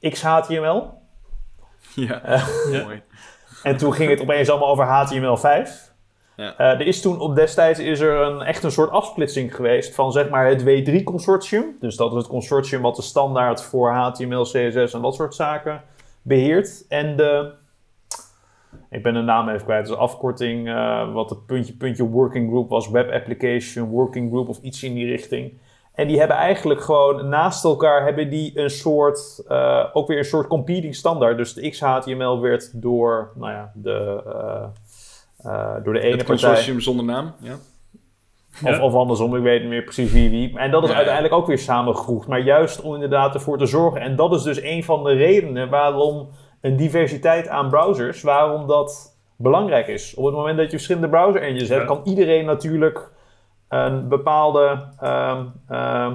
[0.00, 1.00] XHTML.
[1.94, 2.20] Ja,
[2.70, 2.82] Ja.
[2.84, 3.02] mooi.
[3.62, 5.70] En toen ging het opeens allemaal over HTML5.
[6.36, 6.58] Ja.
[6.58, 10.28] Er is toen op destijds is er een, echt een soort afsplitsing geweest van zeg
[10.28, 11.64] maar het W3-consortium.
[11.80, 15.82] Dus dat is het consortium wat de standaard voor HTML, CSS en dat soort zaken
[16.22, 16.84] beheert.
[16.88, 17.52] En de,
[18.90, 22.68] ik ben de naam even kwijt, dus afkorting eh, wat het puntje, puntje working group
[22.68, 25.52] was, web application working group of iets in die richting.
[25.94, 30.24] En die hebben eigenlijk gewoon naast elkaar hebben die een soort, eh, ook weer een
[30.24, 31.36] soort competing standaard.
[31.36, 34.22] Dus de XHTML werd door, nou ja, de,
[35.42, 36.48] eh, door de ene Het partij.
[36.48, 37.34] consortium zonder naam.
[37.40, 37.56] Ja.
[38.54, 38.82] Of, Ja.
[38.82, 40.58] of andersom, ik weet niet meer precies wie wie.
[40.58, 42.26] En dat is Ja, uiteindelijk ook weer samengevoegd.
[42.28, 44.00] Maar juist om inderdaad ervoor te zorgen.
[44.00, 46.28] En dat is dus een van de redenen waarom
[46.60, 50.14] een diversiteit aan browsers, waarom dat belangrijk is.
[50.14, 51.86] Op het moment dat je verschillende browser engines hebt, Ja.
[51.86, 53.10] kan iedereen natuurlijk
[53.68, 56.14] een bepaalde ehm, ehm,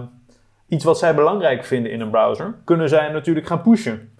[0.67, 4.11] iets wat zij belangrijk vinden in een browser, kunnen zij natuurlijk gaan pushen.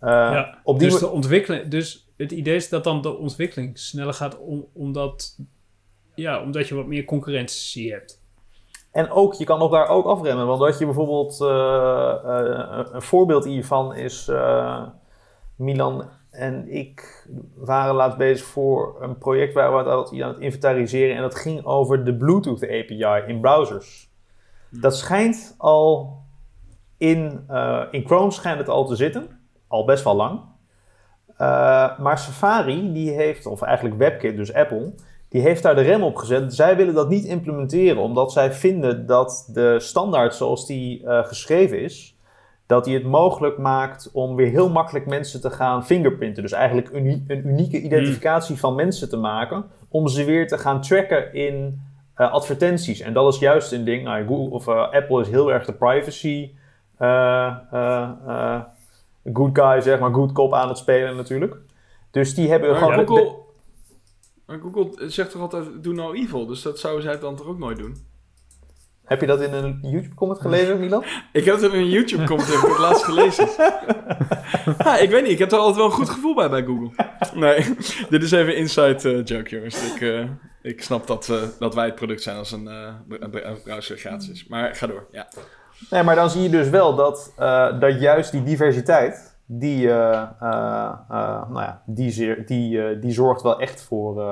[0.00, 3.78] Eh, Ja, op die dus, de ontwikkeling, dus het idee is dat dan de ontwikkeling
[3.78, 5.38] sneller gaat om, omdat,
[6.16, 8.24] ja, omdat je wat meer concurrentie hebt.
[8.96, 10.46] En ook, je kan nog daar ook afremmen.
[10.46, 14.82] Want dat je bijvoorbeeld, eh, eh, een voorbeeld hiervan is, eh,
[15.56, 21.16] Milan en ik waren laatst bezig voor een project waar we het aan het inventariseren.
[21.16, 24.10] En dat ging over de Bluetooth API in browsers.
[24.70, 26.16] Dat schijnt al
[26.96, 27.46] in,
[27.90, 29.40] in Chrome schijnt het al te zitten.
[29.66, 30.40] Al best wel lang.
[31.98, 34.92] Maar Safari, die heeft, of eigenlijk WebKit, dus Apple,
[35.36, 36.54] die heeft daar de rem op gezet.
[36.54, 41.80] Zij willen dat niet implementeren, omdat zij vinden dat de standaard zoals die eh, geschreven
[41.80, 42.16] is,
[42.66, 46.42] dat die het mogelijk maakt om weer heel makkelijk mensen te gaan fingerprinten.
[46.42, 51.34] Dus eigenlijk een unieke identificatie van mensen te maken, om ze weer te gaan tracken
[51.34, 51.82] in
[52.14, 53.00] eh, advertenties.
[53.00, 54.04] En dat is juist een ding.
[54.04, 56.50] Nou, Google of eh, Apple is heel erg de privacy
[59.32, 61.56] good guy, zeg maar, good cop aan het spelen natuurlijk.
[62.10, 63.06] Dus die hebben Maar gewoon...
[63.06, 63.44] Google,
[64.46, 66.46] maar Google zegt toch altijd, do no evil.
[66.46, 67.96] Dus dat zouden zij dan toch ook nooit doen?
[69.04, 71.04] Heb je dat in een YouTube-comment gelezen, Milan?
[71.32, 73.48] Ik heb het in een YouTube-comment heb ik het laatst gelezen.
[75.04, 76.90] ik weet niet, ik heb er altijd wel een goed gevoel bij bij Google.
[77.34, 77.76] Nee,
[78.10, 79.92] dit is even inside eh, joke, jongens.
[79.92, 80.24] Ik, eh,
[80.62, 82.66] ik snap dat, eh, dat wij het product zijn als een,
[83.08, 84.46] een browser gratis is.
[84.46, 85.28] Maar ga door, ja.
[85.90, 87.32] Nee, maar dan zie je dus wel dat,
[87.80, 93.42] dat juist die diversiteit, die, eh, eh, eh, nou ja, die, zeer, die, die zorgt
[93.42, 94.22] wel echt voor,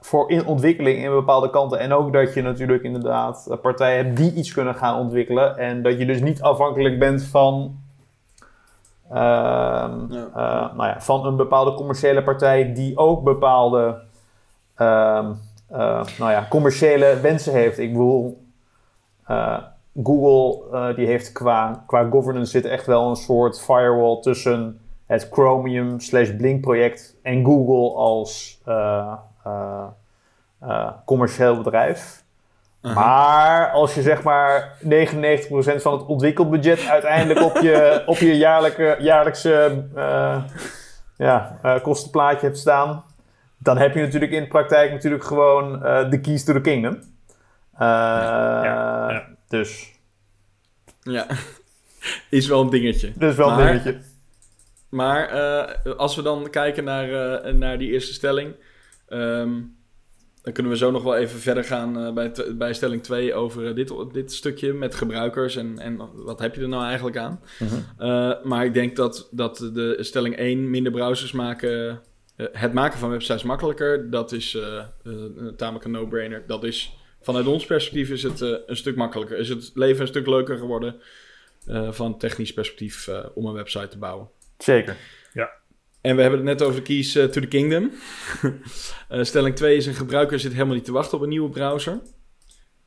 [0.00, 1.78] voor in ontwikkeling in bepaalde kanten.
[1.78, 5.58] En ook dat je natuurlijk inderdaad partijen hebt die iets kunnen gaan ontwikkelen.
[5.58, 7.78] En dat je dus niet afhankelijk bent van,
[9.10, 10.26] ehm, Ja.
[10.34, 14.00] eh, nou ja, van een bepaalde commerciële partij die ook bepaalde
[14.76, 15.32] ehm,
[15.68, 17.78] eh, nou ja, commerciële wensen heeft.
[17.78, 18.42] Ik bedoel,
[19.94, 25.28] Google eh, die heeft qua, qua governance zit echt wel een soort firewall tussen het
[25.30, 29.12] Chromium slash Blink project en Google als eh,
[29.44, 32.22] eh, commercieel bedrijf.
[32.94, 34.86] Maar als je zeg maar 99%
[35.82, 39.84] van het ontwikkelbudget uiteindelijk op je, op je jaarlijke, jaarlijkse
[41.16, 43.04] ja, kostenplaatje hebt staan,
[43.58, 46.98] dan heb je natuurlijk in de praktijk natuurlijk gewoon de keys to the kingdom.
[47.78, 48.64] Ja,
[49.10, 49.22] ja.
[49.50, 49.92] Dus,
[51.02, 51.26] Ja,
[52.30, 53.12] is wel een dingetje.
[53.16, 54.00] dus wel een dingetje.
[54.88, 58.54] Maar eh, als we dan kijken naar, eh, naar die eerste stelling,
[59.08, 59.50] ehm,
[60.42, 63.74] dan kunnen we zo nog wel even verder gaan eh, bij, bij stelling 2 over
[63.74, 67.40] dit, dit stukje met gebruikers en, en wat heb je er nou eigenlijk aan.
[67.58, 68.48] Mhm.
[68.48, 72.02] Maar ik denk dat, dat de stelling 1 minder browsers maken,
[72.36, 74.58] het maken van websites makkelijker, dat is
[75.56, 76.42] tamelijk een no-brainer.
[76.46, 79.38] Dat is, vanuit ons perspectief is het eh, een stuk makkelijker.
[79.38, 81.00] Is het leven een stuk leuker geworden
[81.66, 84.28] eh, van technisch perspectief eh, om een website te bouwen.
[84.58, 84.96] Zeker.
[86.00, 87.90] en we hebben het net over de keys to the kingdom.
[89.08, 92.00] Eh, stelling 2 is een gebruiker zit helemaal niet te wachten op een nieuwe browser.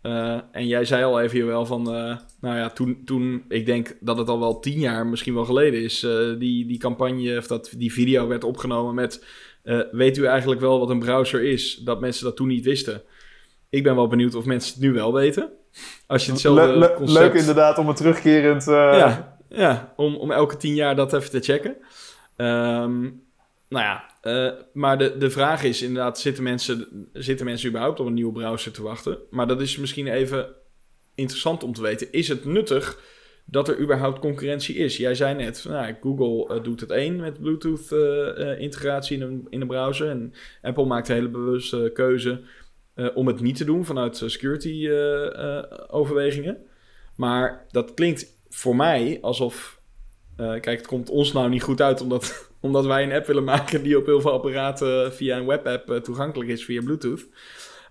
[0.04, 3.66] Eh, en jij zei al even hier wel van, eh, nou ja, toen, toen, ik
[3.66, 7.38] denk dat het al wel tien jaar misschien wel geleden is, eh, die, die campagne
[7.38, 9.26] of dat die video werd opgenomen met,
[9.64, 11.76] eh, weet u eigenlijk wel wat een browser is?
[11.76, 13.02] Dat mensen dat toen niet wisten.
[13.74, 15.50] Ik ben wel benieuwd of mensen het nu wel weten.
[16.08, 17.20] Als je hetzelfde Le- le- concept...
[17.20, 18.68] Leuk inderdaad om het terugkerend...
[18.68, 21.76] eh, Ja, ja om, om elke tien jaar dat even te checken.
[22.36, 23.02] Ehm,
[23.70, 28.06] nou ja, eh, maar de, de vraag is inderdaad, zitten mensen, zitten mensen überhaupt op
[28.06, 29.18] een nieuwe browser te wachten?
[29.30, 30.46] Maar dat is misschien even
[31.16, 32.08] interessant om te weten.
[32.12, 33.00] Is het nuttig
[33.46, 34.98] dat er überhaupt concurrentie is?
[34.98, 40.10] Jij zei net, nou, Google eh, doet het één met Bluetooth-integratie in, in een browser.
[40.10, 42.42] En Apple maakt een hele bewuste keuze
[42.96, 46.58] eh, om het niet te doen vanuit eh, security-overwegingen.
[47.16, 49.82] maar dat klinkt voor mij alsof.
[50.38, 53.44] eh, kijk, het komt ons nou niet goed uit omdat, omdat wij een app willen
[53.44, 57.26] maken die op heel veel apparaten via een webapp eh, toegankelijk is via Bluetooth.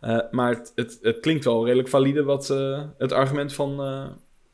[0.00, 4.06] Eh, maar het, het, het klinkt wel redelijk valide wat eh, het argument van, eh,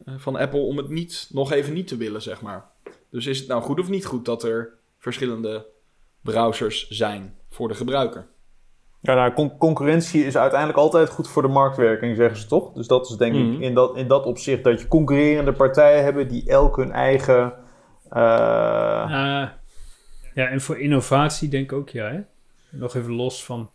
[0.04, 2.64] eh, van Apple om het niet, nog even niet te willen, zeg maar.
[3.10, 5.66] Dus is het nou goed of niet goed dat er verschillende
[6.22, 8.26] browsers zijn voor de gebruiker?
[9.00, 12.72] Ja, nou, con- concurrentie is uiteindelijk altijd goed voor de marktwerking, zeggen ze toch?
[12.72, 13.52] Dus dat is denk Mhm.
[13.52, 17.52] ik in dat, in dat opzicht dat je concurrerende partijen hebben die elk hun eigen...
[18.10, 18.20] eh,
[20.34, 22.08] ja, en voor innovatie denk ik ook ja.
[22.10, 22.20] Hè?
[22.70, 23.70] Nog even los van.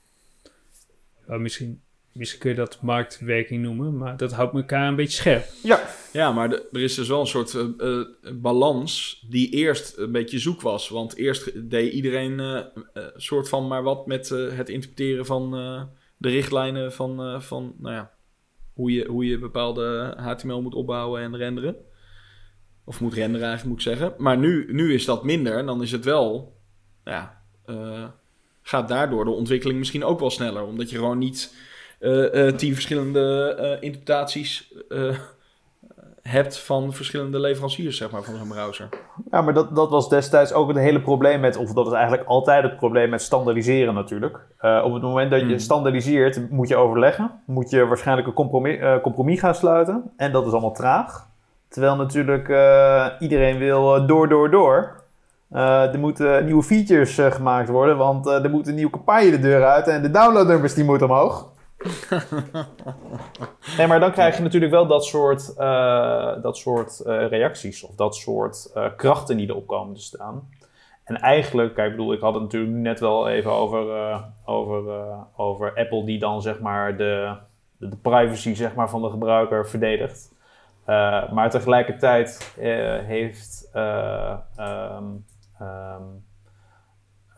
[1.28, 1.82] oh, misschien,
[2.14, 5.46] misschien kun je dat marktwerking noemen, maar dat houdt elkaar een beetje scherp.
[5.64, 7.62] ja, Ja, maar de- er is dus wel een soort eh,
[8.00, 10.90] eh, balans die eerst een beetje zoek was.
[10.90, 12.58] Want eerst deed iedereen eh,
[12.94, 15.84] eh, soort van maar wat met het interpreteren van eh,
[16.18, 18.12] de richtlijnen van, eh, van nou ja,
[18.74, 21.76] hoe, je, hoe je bepaalde HTML moet opbouwen en renderen.
[22.86, 24.14] Of moet renderen eigenlijk, moet ik zeggen.
[24.24, 26.58] Maar nu, nu is dat minder en dan is het wel,
[27.04, 28.06] ja, eh,
[28.62, 30.64] gaat daardoor de ontwikkeling misschien ook wel sneller.
[30.64, 31.56] Omdat je gewoon niet
[32.56, 35.16] tien verschillende eh, interpretaties eh,
[36.22, 38.90] hebt van verschillende leveranciers, zeg maar, van zo'n browser.
[39.32, 42.28] Ja, maar dat, dat was destijds ook het hele probleem met, of dat is eigenlijk
[42.28, 44.40] altijd het probleem met standaardiseren natuurlijk.
[44.58, 45.60] Eh, op het moment dat je Hmm.
[45.60, 47.32] standaardiseert, moet je overleggen.
[47.46, 50.12] Moet je waarschijnlijk een compromis, eh, compromis gaan sluiten.
[50.18, 51.28] En dat is allemaal traag.
[51.68, 55.02] Terwijl natuurlijk eh, iedereen wil eh, door, door, door.
[55.50, 59.30] Eh, er moeten nieuwe features eh, gemaakt worden, want eh, er moet een nieuwe campagne
[59.32, 61.52] de deur uit en de downloadnummers die moeten omhoog.
[63.78, 67.96] Nee, maar dan krijg je natuurlijk wel dat soort, eh, dat soort eh, reacties of
[67.96, 70.50] dat soort eh, krachten die erop komen te staan.
[71.04, 73.86] En eigenlijk, kijk, ik bedoel, ik had het natuurlijk net wel even over,
[74.46, 77.36] over, over Apple die dan zeg maar de,
[77.78, 80.32] de, privacy zeg maar, van de gebruiker verdedigt.
[81.32, 82.56] Maar tegelijkertijd
[83.06, 85.06] heeft ehm,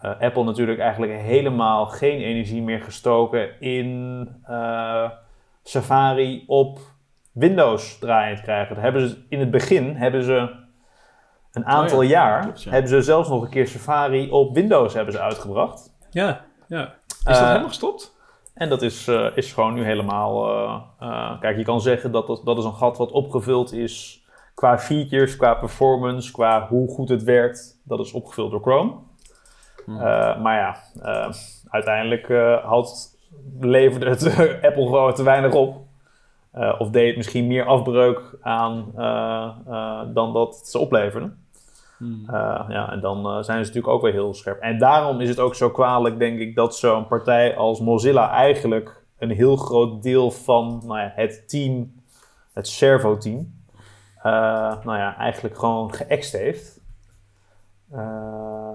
[0.06, 5.10] eh, Apple natuurlijk eigenlijk helemaal geen energie meer gestoken in eh,
[5.64, 6.80] Safari op
[7.32, 8.76] Windows draaiend krijgen.
[8.76, 10.50] Dat hebben ze, in het begin hebben ze
[11.52, 12.72] een aantal Oh ja, jaar, klopt, ja.
[12.72, 15.96] hebben ze zelfs nog een keer Safari op Windows hebben ze uitgebracht.
[16.10, 16.94] Ja, ja.
[17.08, 18.14] Is dat Eh, helemaal gestopt?
[18.54, 20.48] En dat is, is gewoon nu helemaal.
[21.40, 25.36] kijk, je kan zeggen dat, dat dat is een gat wat opgevuld is qua features,
[25.36, 27.82] qua performance, qua hoe goed het werkt.
[27.84, 28.94] Dat is opgevuld door Chrome.
[29.86, 30.00] Hmm.
[30.00, 31.34] Eh, maar ja, eh,
[31.70, 33.18] uiteindelijk eh, had,
[33.60, 34.26] leverde het
[34.68, 35.84] Apple gewoon te weinig op.
[36.78, 38.92] Of deed het misschien meer afbreuk aan
[40.14, 41.32] dan dat ze opleverde.
[41.98, 42.24] Hmm.
[42.28, 44.60] Uh, ja, en dan uh, zijn ze natuurlijk ook weer heel scherp.
[44.60, 49.04] En daarom is het ook zo kwalijk, denk ik, dat zo'n partij als Mozilla eigenlijk
[49.18, 51.94] een heel groot deel van nou ja, het team,
[52.54, 53.54] het Servo-team,
[54.18, 54.24] uh,
[54.84, 56.82] nou ja, eigenlijk gewoon geëxt heeft.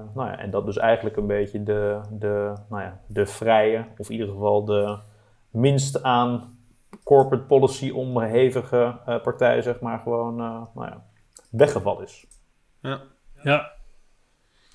[0.00, 3.84] Uh, nou ja, en dat dus eigenlijk een beetje de, de, nou ja, de vrije,
[3.98, 4.98] of in ieder geval de
[5.50, 6.58] minst aan
[7.04, 11.04] corporate policy onderhevige uh, partij, zeg maar, gewoon uh, nou ja,
[11.50, 12.26] weggevallen is.
[12.80, 13.00] Ja.
[13.42, 13.70] Ja.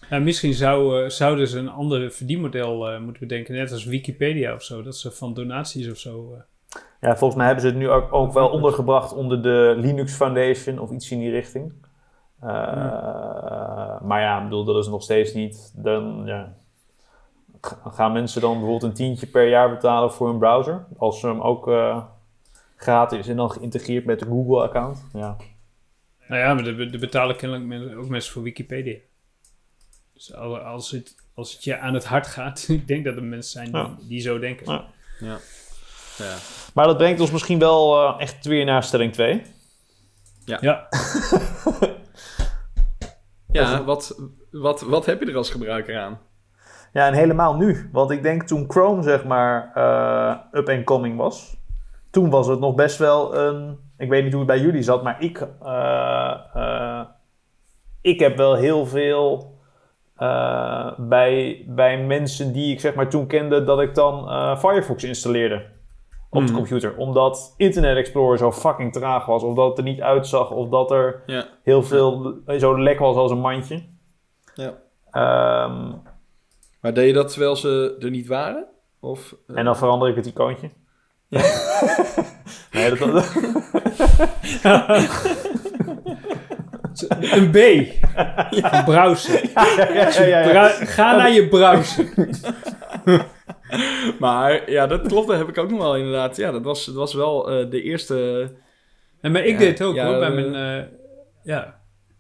[0.10, 4.54] ja misschien zou, uh, zouden ze een ander verdienmodel uh, moeten bedenken, net als Wikipedia
[4.54, 6.34] of zo, dat ze van donaties of zo.
[6.34, 6.40] uh,
[7.02, 10.80] Ja, volgens mij hebben ze het nu ook, ook wel ondergebracht onder de Linux Foundation
[10.80, 11.74] of iets in die richting.
[12.46, 14.00] Uh, ja.
[14.02, 15.72] Maar ja, ik bedoel, dat is nog steeds niet.
[15.76, 16.54] Dan ja,
[17.84, 21.42] gaan mensen dan bijvoorbeeld een tientje per jaar betalen voor hun browser, als ze hem
[21.42, 22.04] ook uh,
[22.76, 25.06] gratis en dan geïntegreerd met de Google-account.
[25.14, 25.36] Ja.
[26.28, 28.98] Nou ja, maar er betalen kennelijk ook mensen voor Wikipedia.
[30.14, 33.52] Dus als het, als het je aan het hart gaat, ik denk dat er mensen
[33.52, 33.98] zijn die, ja.
[34.08, 34.72] die zo denken.
[34.72, 34.86] Ja.
[35.20, 35.38] ja.
[36.18, 36.36] ja.
[36.74, 39.42] Maar dat brengt ons misschien wel uh, echt weer naar stelling 2.
[40.46, 40.58] Ja.
[40.62, 40.88] ja.
[43.56, 46.20] Ja, wat, wat, wat heb je er als gebruiker aan?
[46.94, 47.90] Ja, en helemaal nu.
[47.92, 51.58] Want ik denk toen Chrome zeg maar eh, up and coming was,
[52.12, 53.78] toen was het nog best wel een.
[53.98, 57.02] Ik weet niet hoe het bij jullie zat, maar ik, eh, eh,
[58.02, 59.54] ik heb wel heel veel
[60.98, 65.66] bij, bij mensen die ik zeg maar toen kende dat ik dan Firefox installeerde
[66.30, 66.56] op de Mhm.
[66.56, 66.96] computer.
[66.98, 70.92] Omdat Internet Explorer zo fucking traag was, of dat het er niet uitzag, of dat
[70.92, 71.46] er Ja.
[71.64, 73.84] heel veel zo lek was als een mandje.
[74.56, 74.74] ja.
[75.12, 75.92] Ehm,
[76.82, 78.66] Maar deed je dat terwijl ze er niet waren?
[79.00, 80.70] Of, eh, En dan verander ik het icoontje.
[82.72, 83.34] nee, dat, dat-
[87.20, 87.58] Een B.
[88.62, 89.50] Van browser.
[89.54, 90.50] ja, ja, ja, ja.
[90.50, 92.10] Bra- ga naar je browser.
[94.20, 96.36] Maar ja, dat klopt, dat heb ik ook nog wel inderdaad.
[96.38, 98.52] Ja, dat was, dat was wel eh, de eerste
[99.22, 100.56] En maar ik Ja, deed het ook ja, hoor, bij eh, mijn...
[100.82, 100.88] eh,
[101.44, 101.66] ja,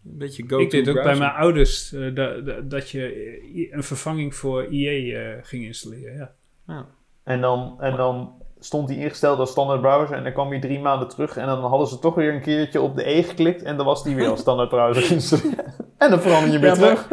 [0.05, 4.36] een beetje go-to ik deed ook bij mijn ouders da- da- dat je een vervanging
[4.36, 6.15] voor IE eh, ging installeren.
[6.17, 6.31] Ja.
[6.67, 6.86] Ja.
[7.23, 10.15] En, dan, en dan stond die ingesteld als standaard browser.
[10.15, 11.38] En dan kwam hij drie maanden terug.
[11.38, 13.63] En dan hadden ze toch weer een keertje op de E geklikt.
[13.63, 15.62] En dan was die weer als standaard browser geïnstalleerd.
[15.97, 17.08] en dan verander je weer Ja, maar- terug.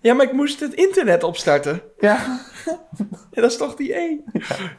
[0.00, 1.80] Ja, maar ik moest het internet opstarten.
[1.98, 2.40] Ja.
[3.30, 4.18] Ja, dat is toch die E?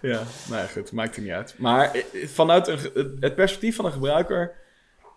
[0.02, 1.56] Ja, nou ja, goed, maakt het niet uit.
[1.58, 4.64] Maar eh, vanuit een, het perspectief van een gebruiker...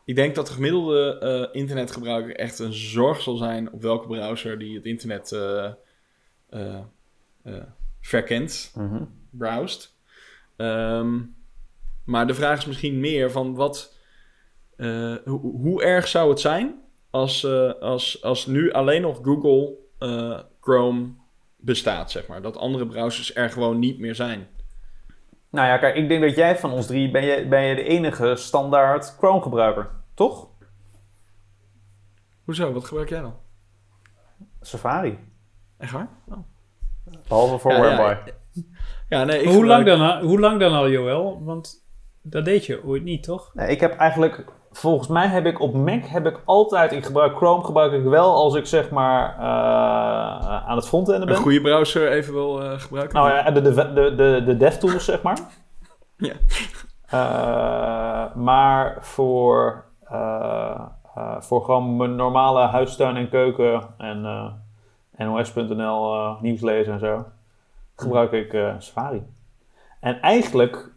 [0.04, 3.72] Ik denk dat de gemiddelde eh, internetgebruiker echt een zorg zal zijn...
[3.72, 5.64] op welke browser die het internet eh,
[6.50, 6.78] eh,
[7.42, 7.54] eh,
[8.00, 8.74] verkent,
[9.30, 9.96] browst.
[10.56, 11.18] Ehm,
[12.04, 13.96] maar de vraag is misschien meer van wat...
[14.76, 19.74] eh, hoe, hoe erg zou het zijn als, eh, als, als nu alleen nog Google
[19.98, 21.08] eh, Chrome
[21.60, 22.42] bestaat, zeg maar.
[22.42, 24.46] Dat andere browsers er gewoon niet meer zijn.
[25.50, 27.10] Nou ja, kijk, ik denk dat jij van ons drie...
[27.10, 29.90] ben je, ben je de enige standaard Chrome gebruiker.
[30.14, 30.48] Toch?
[32.44, 32.72] Hoezo?
[32.72, 33.34] Wat gebruik jij dan?
[34.60, 35.18] Safari.
[35.78, 36.08] Echt waar?
[36.28, 36.38] Oh.
[37.28, 38.24] Behalve voor Ja,
[39.08, 41.44] ja, nee, ik hoe, lang gebruik- dan, al- hoe lang dan al, Joël?
[41.44, 41.87] Want
[42.22, 43.50] dat deed je ooit niet, toch?
[43.54, 47.36] Nee, ik heb eigenlijk, volgens mij heb ik op Mac heb ik altijd, ik gebruik
[47.36, 51.42] Chrome gebruik ik wel als ik zeg maar eh, aan het frontenden Een ben.
[51.42, 53.14] goede browser even wil eh, gebruiken?
[53.16, 55.38] Nou ja, de, de, de, de, de DevTools zeg maar.
[56.20, 56.32] Ja.
[57.06, 60.80] Eh, maar voor, eh,
[61.14, 66.98] eh, voor gewoon mijn normale huistuin en keuken en eh, NOS.nl eh, nieuws lezen en
[66.98, 67.24] zo,
[67.96, 69.22] gebruik ik eh, Safari.
[70.00, 70.90] En eigenlijk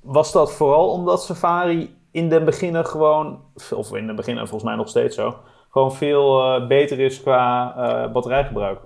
[0.00, 3.42] was dat vooral omdat Safari in den beginnen gewoon,
[3.74, 5.38] of in den beginnen volgens mij nog steeds zo,
[5.70, 8.80] gewoon veel eh, beter is qua eh, batterijgebruik.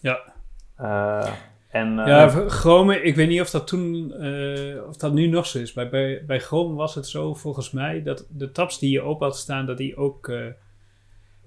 [0.00, 0.18] Ja.
[0.76, 1.32] Eh,
[1.70, 4.12] en, Ja, Chrome, ik weet niet of dat toen,
[4.88, 5.72] of dat nu nog zo is.
[5.72, 9.26] Bij, bij, bij Chrome was het zo volgens mij dat de tabs die je open
[9.26, 10.32] had staan, dat die ook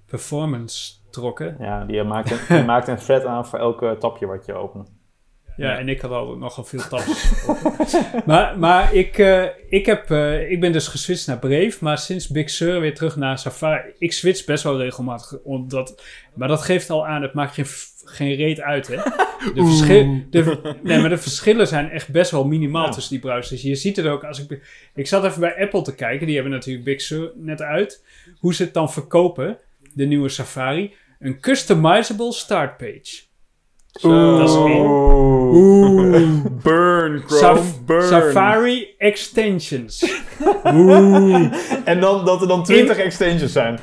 [0.06, 1.56] performance trokken.
[1.60, 4.94] Ja, die maakt een, die maakt een thread aan voor elke tapje wat je opent.
[5.58, 5.78] Ja, Ja.
[5.80, 7.15] en ik had al nogal veel open.
[8.26, 12.28] maar maar ik, eh, ik, heb, eh, ik ben dus geswitcht naar Brave, maar sinds
[12.28, 13.91] Big Sur weer terug naar Safari.
[13.98, 16.02] Ik switch best wel regelmatig, omdat,
[16.34, 17.65] maar dat geeft al aan, het maakt geen,
[18.06, 18.96] geen reet uit, hè.
[19.54, 22.91] De, verschil, de, nee, maar de verschillen zijn echt best wel minimaal Ja.
[22.91, 23.62] tussen die browsers.
[23.62, 24.60] Je ziet het ook als ik...
[24.96, 28.06] Ik zat even bij Apple te kijken, die hebben natuurlijk Big Sur net uit.
[28.39, 29.58] Hoe ze het dan verkopen,
[29.94, 30.94] de nieuwe Safari.
[31.20, 32.78] Een customizable start
[33.99, 34.38] Zo.
[34.38, 34.84] Dat is één.
[36.63, 38.03] Burn, Chrome, Saf- burn.
[38.03, 40.21] Safari extensions.
[41.86, 43.79] En dan, dat er dan 20 extensions zijn.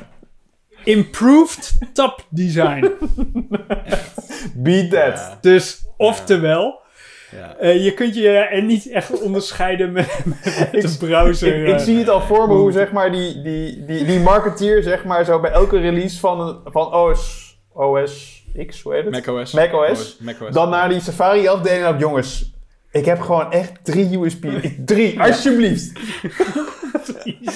[0.83, 2.91] Improved tab design.
[4.55, 5.17] Beat that.
[5.17, 5.37] Ja.
[5.41, 6.79] Dus, oftewel,
[7.31, 7.55] Ja.
[7.55, 11.55] eh, je kunt je er niet echt onderscheiden met, met de browser.
[11.61, 11.79] Ik, ik eh.
[11.79, 15.25] zie het al voor me hoe zeg maar, die, die, die, die marketeer zeg maar,
[15.25, 19.13] zo bij elke release van, een- van OS, OS X, hoe heet het?
[19.13, 19.51] macOS.
[19.53, 20.17] macOS.
[20.19, 20.53] macOS.
[20.53, 22.51] Dan naar die Safari afdeling op jongens.
[22.91, 24.45] Ik heb gewoon echt drie USB.
[24.85, 25.91] Drie, alsjeblieft.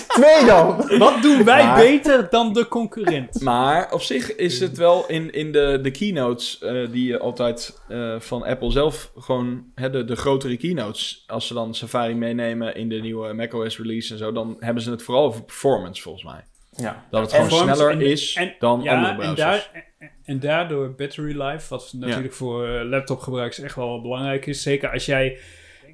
[0.07, 0.97] Twee dan.
[0.97, 3.41] Wat doen wij Maar- beter dan de concurrent?
[3.41, 7.81] Maar op zich is het wel in, in de, de keynotes eh, die je altijd
[7.87, 12.75] eh, van Apple zelf gewoon, hè, de, de grotere keynotes, als ze dan Safari meenemen
[12.75, 16.23] in de nieuwe macOS release en zo, dan hebben ze het vooral over performance volgens
[16.23, 16.43] mij.
[16.71, 17.05] Ja.
[17.11, 19.37] Dat het En gewoon sneller en- is en- dan andere en, browsers.
[19.39, 19.85] daar,
[20.27, 24.61] en, daardoor battery life, wat natuurlijk voor eh, laptopgebruikers echt wel belangrijk is.
[24.61, 25.37] Zeker als jij,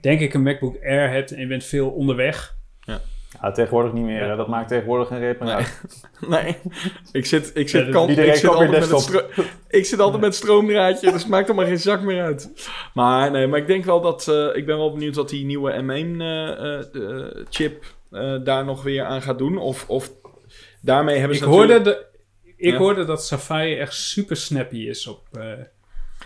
[0.01, 2.55] denk ik, een MacBook Air hebt en je bent veel onderweg.
[3.41, 4.25] Ja, tegenwoordig niet meer.
[4.25, 4.36] Ja.
[4.36, 5.53] Dat maakt tegenwoordig geen meer Nee.
[5.53, 5.81] uit.
[6.29, 6.55] Nee,
[7.11, 9.25] ik zit, ik zit, Ja, kant, ik zit altijd met stro-
[9.69, 12.49] ik zit altijd met stroomdraadje, dus het maakt allemaal geen zak meer uit.
[12.93, 15.71] Maar nee, maar ik denk wel dat, eh, ik ben wel benieuwd wat die nieuwe
[15.71, 19.57] M1 eh, eh, eh, chip eh, daar nog weer aan gaat doen.
[19.57, 20.11] Of, of
[20.81, 21.99] daarmee hebben Ik ze hoorde, natuurlijk...
[22.11, 22.12] de,
[22.57, 22.77] ik Ja.
[22.77, 25.51] hoorde dat Safari echt super snappy is op, eh,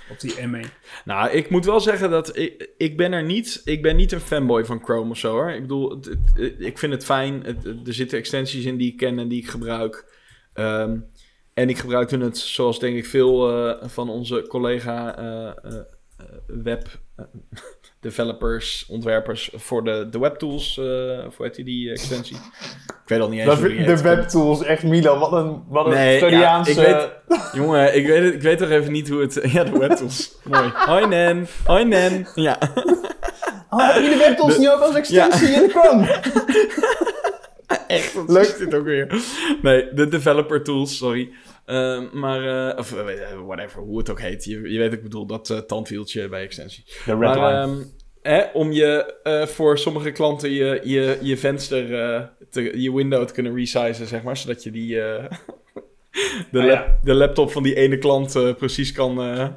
[0.09, 0.65] op die M1.
[1.05, 3.61] Nou, ik moet wel zeggen dat ik, ik ben er niet...
[3.65, 5.49] Ik ben niet een fanboy van Chrome of zo, hoor.
[5.51, 7.43] Ik bedoel, het- het- ik vind het fijn.
[7.43, 10.15] Het- er zitten extensies in die ik ken en die ik gebruik.
[10.53, 10.97] Ehm,
[11.53, 15.75] en ik gebruikte het, zoals denk ik veel eh, van onze collega eh,
[16.47, 16.87] web
[17.99, 20.77] developers, ontwerpers voor de, de webtools.
[20.77, 22.37] eh hoe heet die, die extensie?
[23.03, 24.01] Ik weet al niet eens Dat hoe is die de heet.
[24.01, 26.71] webtools, echt Milan, wat een, wat een Nee, ja, Freudiaanse...
[26.71, 27.09] ik weet-
[27.53, 29.39] Jongen, ik weet, ik weet toch even niet hoe het...
[29.53, 30.35] Ja, de webtools.
[30.43, 30.71] Mooi.
[30.73, 31.47] Hoi Nen.
[31.65, 32.27] Hoi Nen.
[32.35, 32.57] Ja.
[33.69, 36.19] Oh, jullie webtools De- niet ook als extensie in Chrome?
[37.87, 38.43] Echt, wat Leuk.
[38.47, 39.15] is dit ook weer?
[39.61, 41.29] Nee, de developer tools, sorry.
[41.67, 43.05] Ehm, maar, eh, of eh,
[43.45, 44.43] whatever, hoe het ook heet.
[44.43, 46.83] Je, je weet, ik bedoel, dat eh, tandwieltje bij extensie.
[47.05, 47.75] De red maar ehm,
[48.21, 49.15] hè, om je
[49.49, 51.87] voor sommige klanten je, je, je venster,
[52.49, 54.37] te, je window te kunnen resizen, zeg maar.
[54.37, 55.27] Zodat je die, de,
[56.51, 56.97] Ah, lap- ja.
[57.03, 59.47] de laptop van die ene klant precies kan, eh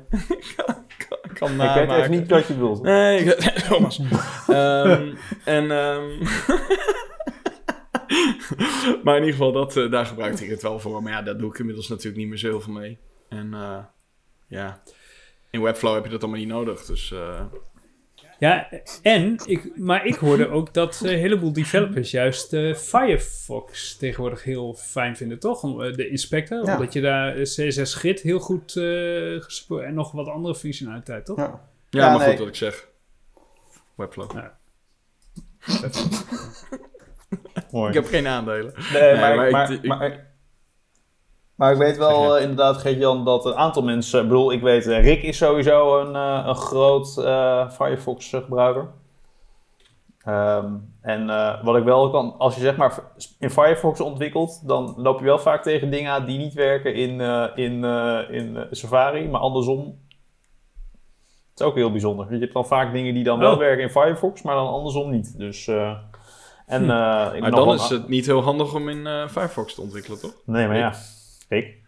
[0.56, 0.76] kan,
[1.34, 2.82] kan, kan ik weet even niet wat je bedoelt.
[2.82, 3.34] Nee,
[3.68, 4.00] Thomas.
[4.48, 5.70] Ehm, en,
[9.04, 11.02] maar in ieder geval, dat, eh, daar gebruikte ik het wel voor.
[11.02, 12.98] Maar ja, daar doe ik inmiddels natuurlijk niet meer zo heel veel mee.
[13.28, 13.78] En eh,
[14.48, 14.82] ja,
[15.50, 16.84] in Webflow heb je dat allemaal niet nodig.
[16.84, 17.40] Dus eh,
[18.38, 18.68] Ja,
[19.02, 24.74] en, ik, maar ik hoorde ook dat een heleboel developers juist eh, Firefox tegenwoordig heel
[24.74, 25.62] fijn vinden, toch?
[25.62, 26.72] Om, de inspector, Ja.
[26.76, 31.26] omdat je daar eh, CSS Grid heel goed eh gespo- en nog wat andere functionaliteit,
[31.26, 31.36] toch?
[31.38, 31.44] Ja.
[31.90, 32.28] ja, Ja, maar nee.
[32.28, 32.88] goed wat ik zeg.
[33.96, 34.30] Webflow.
[37.72, 37.88] Mooi.
[37.88, 38.72] Ik heb geen aandelen.
[38.92, 40.20] Nee, Nee, maar, maar maar, ik- maar, ik-
[41.54, 44.20] maar, ik weet wel eh, inderdaad, Geert-Jan, dat een aantal mensen...
[44.22, 48.40] Ik bedoel, ik weet, eh, Rick is sowieso een, eh, een groot eh, Firefox eh,
[48.42, 48.88] gebruiker.
[50.24, 52.98] Ehm, en eh, wat ik wel kan, als je zeg maar
[53.38, 57.20] in Firefox ontwikkelt, dan loop je wel vaak tegen dingen aan die niet werken in,
[57.20, 59.98] eh, in, eh, in Safari, maar andersom.
[61.50, 62.32] Het is ook heel bijzonder.
[62.34, 63.58] Je hebt dan vaak dingen die dan wel Oh.
[63.58, 65.38] werken in Firefox, maar dan andersom niet.
[65.38, 65.98] Dus, eh,
[66.70, 66.90] en, Hm.
[66.90, 70.20] eh, ik Maar dan is het niet heel handig om in eh, Firefox te ontwikkelen,
[70.20, 70.34] toch?
[70.46, 70.94] Nee, maar ja.
[71.48, 71.78] Rick.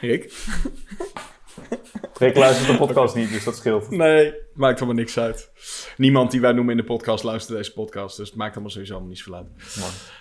[0.00, 0.32] Rick?
[2.18, 3.90] Rick luistert de podcast niet, dus dat scheelt.
[3.90, 5.50] Nee, maakt allemaal niks uit.
[5.96, 8.16] Niemand die wij noemen in de podcast luistert deze podcast.
[8.16, 9.48] Dus het maakt allemaal sowieso allemaal niet zoveel uit.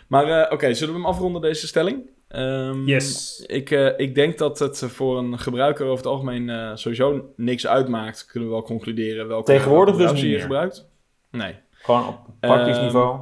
[0.07, 2.09] Maar eh, oké, zullen we hem afronden, deze stelling?
[2.27, 3.39] Ehm, Yes.
[3.47, 7.67] Ik, eh, ik denk dat het voor een gebruiker over het algemeen eh, sowieso niks
[7.67, 8.25] uitmaakt.
[8.25, 10.39] Kunnen we wel concluderen welke Tegenwoordig dus niet je meer.
[10.41, 10.89] gebruikt.
[11.31, 11.55] Nee.
[11.71, 13.19] Gewoon op praktisch Ehm, niveau.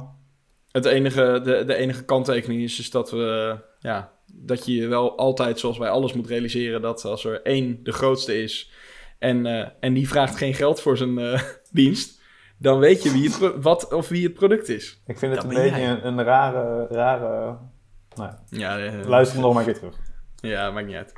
[0.72, 5.58] Het enige, de, de enige kanttekening is, is dat, we, ja, dat je wel altijd,
[5.58, 8.70] zoals bij alles, moet realiseren dat als er één de grootste is
[9.18, 12.20] en, eh, en die vraagt geen geld voor zijn eh, dienst,
[12.58, 15.02] dan weet je wie het, wat of wie het product is.
[15.06, 16.86] Ik vind het dat een beetje een, een rare...
[16.90, 17.58] rare
[18.14, 19.96] nou, Ja, eh, luister nog maar een keer terug.
[20.40, 21.12] Ja, maakt niet uit.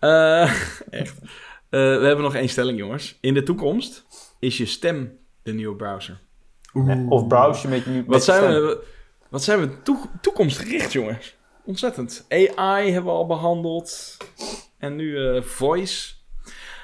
[0.00, 0.42] Eh,
[1.00, 1.18] echt.
[1.20, 1.28] Eh,
[1.70, 3.18] we hebben nog één stelling, jongens.
[3.20, 4.06] In de toekomst
[4.38, 6.20] is je stem de nieuwe browser.
[7.08, 8.52] Of browse je met je Wat zijn stem.
[8.62, 8.84] we,
[9.28, 11.36] wat zijn we toe- toekomstgericht, jongens?
[11.64, 12.26] Ontzettend.
[12.28, 14.16] AI hebben we al behandeld.
[14.78, 16.14] En nu eh, voice.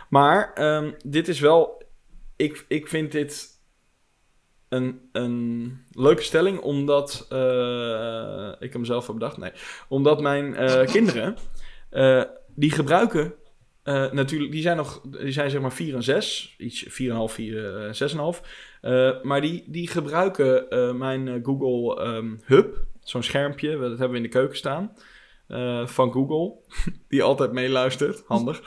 [0.08, 1.82] Maar ehm, dit is wel...
[2.36, 3.48] Ik, ik vind dit
[4.68, 7.26] een, een leuke stelling, omdat...
[7.28, 9.36] eh, ik hem zelf heb bedacht.
[9.36, 9.52] Nee.
[9.88, 11.36] Omdat mijn eh, kinderen...
[11.90, 12.22] eh,
[12.54, 13.34] die gebruiken...
[13.82, 16.88] eh, natuurlijk, die zijn nog, die zijn zeg maar 4 en 6, iets 4,5,
[17.32, 18.42] 4, eh, 6,5.
[18.80, 24.10] Eh, maar die, die gebruiken eh, mijn eh, Google ehm, Hub, zo'n schermpje, dat hebben
[24.10, 24.92] we in de keuken staan,
[25.84, 26.54] van Google,
[27.08, 28.62] die altijd meeluistert, handig.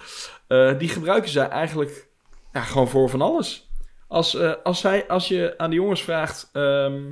[0.78, 2.07] Die gebruiken zij eigenlijk
[2.53, 3.70] ja, gewoon voor van alles.
[4.07, 7.11] Als, als, zij, als je aan de jongens vraagt, ehm,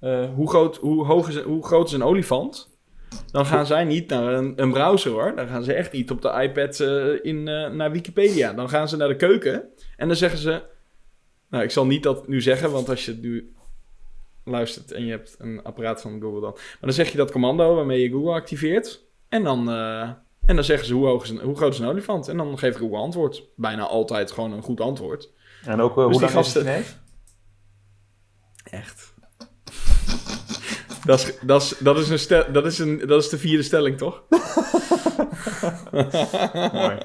[0.00, 2.75] eh, hoe, groot, hoe, hoog is, hoe groot is een olifant?
[3.30, 5.36] Dan gaan zij niet naar een, een browser hoor.
[5.36, 8.52] Dan gaan ze echt niet op de iPad eh, in, eh, naar Wikipedia.
[8.52, 10.62] Dan gaan ze naar de keuken en dan zeggen ze...
[11.50, 13.54] Nou, ik zal niet dat nu zeggen, want als je het nu
[14.44, 16.52] luistert en je hebt een apparaat van Google dan.
[16.52, 19.04] Maar dan zeg je dat commando waarmee je Google activeert.
[19.28, 20.00] En dan, eh,
[20.44, 22.28] en dan zeggen ze hoe, hoog is een, hoe groot is een olifant.
[22.28, 23.42] En dan geeft Google antwoord.
[23.56, 25.32] Bijna altijd gewoon een goed antwoord.
[25.64, 26.84] En ook uh, Dus hoe lang is het gasten-?
[28.64, 29.14] Echt.
[31.06, 33.62] Dat is, dat, is, dat, is een stel, dat, is een, dat is de vierde
[33.62, 34.22] stelling, toch?
[36.72, 36.98] Mooi.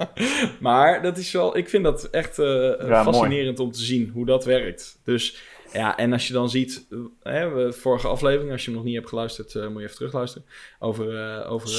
[0.60, 4.26] Maar dat is wel, ik vind dat echt eh, Ja, fascinerend om te zien hoe
[4.26, 4.99] dat werkt.
[5.04, 5.38] Dus
[5.74, 8.95] ja, en als je dan ziet, eh, hè, vorige aflevering, als je hem nog niet
[8.95, 10.47] hebt geluisterd, eh, moet je even terugluisteren.
[10.80, 11.70] Over, over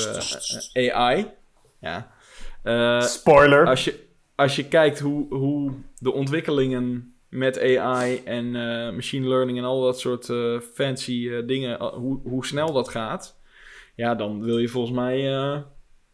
[0.73, 1.27] AI.
[1.81, 2.11] Ja.
[3.01, 3.66] Spoiler.
[3.66, 4.05] als, je,
[4.35, 9.80] als je kijkt hoe, hoe de ontwikkelingen met AI en eh, machine learning en al
[9.80, 13.41] dat soort eh, fancy eh, dingen, hoe, hoe snel dat gaat.
[13.95, 15.24] Ja, dan wil je volgens mij...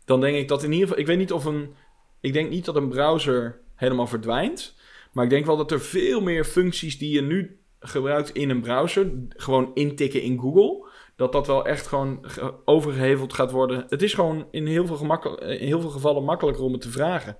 [0.04, 1.00] dan denk ik dat in ieder geval...
[1.00, 1.74] Ik weet niet of een...
[2.20, 4.76] Ik denk niet dat een browser helemaal verdwijnt.
[5.12, 8.60] Maar ik denk wel dat er veel meer functies die je nu gebruikt in een
[8.60, 9.12] browser...
[9.28, 10.88] gewoon intikken in Google...
[11.16, 13.86] dat dat wel echt gewoon ge- overgeheveld gaat worden.
[13.88, 17.38] Het is gewoon in heel veel, in heel veel gevallen makkelijker om het te vragen.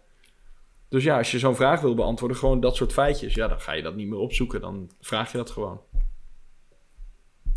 [0.89, 3.35] Dus ja, als je zo'n vraag wil beantwoorden, gewoon dat soort feitjes...
[3.35, 4.61] ja, dan ga je dat niet meer opzoeken.
[4.61, 5.81] Dan vraag je dat gewoon.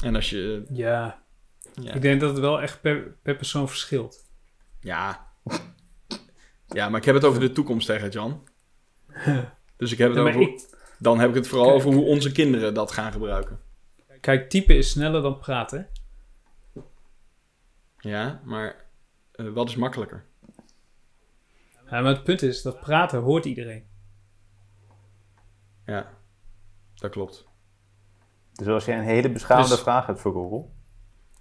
[0.03, 0.63] En als je...
[0.73, 1.23] Ja,
[1.81, 4.29] Ja, ik denk dat het wel echt per, per persoon verschilt.
[4.79, 5.27] Ja.
[6.67, 8.47] Ja, maar ik heb het over de toekomst tegen Jan.
[9.77, 10.41] Dus ik heb het Ja, over...
[10.41, 10.67] ik-
[10.99, 11.77] Dan heb ik het vooral Kijk.
[11.77, 13.59] over hoe onze kinderen dat gaan gebruiken.
[14.19, 15.87] Kijk, typen is sneller dan praten.
[17.99, 18.85] Ja, maar
[19.31, 20.25] eh, wat is makkelijker?
[21.91, 23.83] Ja, maar het punt is, dat praten hoort iedereen.
[25.85, 26.09] Ja,
[26.95, 27.47] dat klopt.
[28.53, 30.65] Dus als je een hele beschamende Dus- vraag hebt voor Google.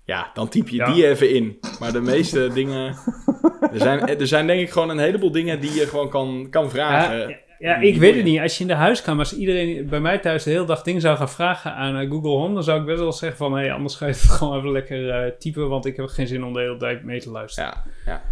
[0.04, 0.92] Ja, dan typ je Ja.
[0.92, 1.58] die even in.
[1.80, 2.96] Maar de meeste dingen...
[3.72, 6.70] Er zijn, er zijn denk ik gewoon een heleboel dingen die je gewoon kan, kan
[6.70, 7.38] vragen.
[7.58, 8.40] Ja, ik weet het niet.
[8.40, 11.16] Als je in de huiskamer, als iedereen bij mij thuis de hele dag dingen zou
[11.16, 13.94] gaan vragen aan eh, Google Home, dan zou ik best wel zeggen van, hé, anders
[13.96, 16.60] ga je het gewoon even lekker eh, typen, want ik heb geen zin om de
[16.60, 17.70] hele tijd mee te luisteren.
[17.70, 18.22] Ja, ja.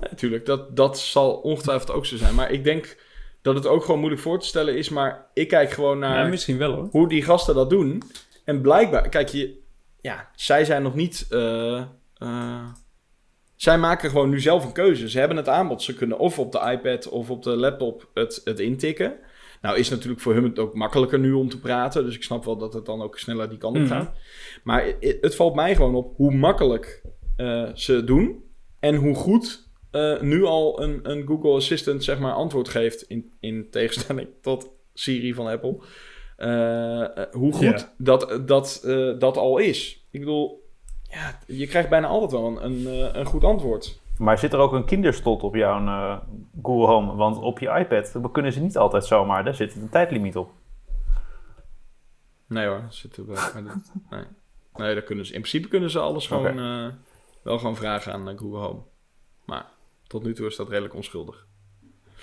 [0.00, 2.34] Natuurlijk, dat, dat zal ongetwijfeld ook zo zijn.
[2.34, 2.96] Maar ik denk
[3.42, 4.88] dat het ook gewoon moeilijk voor te stellen is.
[4.88, 6.88] Maar ik kijk gewoon Ja, naar misschien wel hoor.
[6.90, 8.02] hoe die gasten dat doen.
[8.44, 9.58] En blijkbaar, kijk je,
[10.00, 11.26] ja, zij zijn nog niet.
[11.30, 11.76] eh,
[12.14, 12.64] eh,
[13.56, 15.08] zij maken gewoon nu zelf een keuze.
[15.10, 15.82] Ze hebben het aanbod.
[15.82, 19.14] Ze kunnen of op de iPad of op de laptop het, het intikken.
[19.60, 22.04] Nou is natuurlijk voor hun het ook makkelijker nu om te praten.
[22.04, 23.92] Dus ik snap wel dat het dan ook sneller die kant op Mhm.
[23.92, 24.12] gaat.
[24.64, 27.02] Maar het valt mij gewoon op hoe makkelijk
[27.36, 28.44] eh, ze het doen.
[28.80, 29.65] En hoe goed
[29.96, 33.02] eh, nu al een, een Google Assistant zeg maar antwoord geeft.
[33.02, 35.78] In, in tegenstelling tot Siri van Apple.
[36.36, 38.82] Eh, eh, hoe goed dat, dat,
[39.18, 40.06] dat al is.
[40.10, 40.70] Ik bedoel,
[41.02, 44.00] ja, je krijgt bijna altijd wel een, een, een goed antwoord.
[44.18, 46.18] Maar zit er ook een kinderslot op jouw eh,
[46.62, 47.14] Google Home?
[47.14, 49.44] Want op je iPad dat kunnen ze niet altijd zomaar.
[49.44, 50.50] Daar zit een tijdlimiet op.
[52.48, 53.54] Nee hoor, zit er dat-
[54.10, 54.24] nee.
[54.74, 55.32] nee, dat kunnen ze.
[55.34, 56.92] In principe kunnen ze alles gewoon
[57.42, 58.80] wel gewoon vragen aan Google Home.
[60.06, 61.46] Tot nu toe is dat redelijk onschuldig.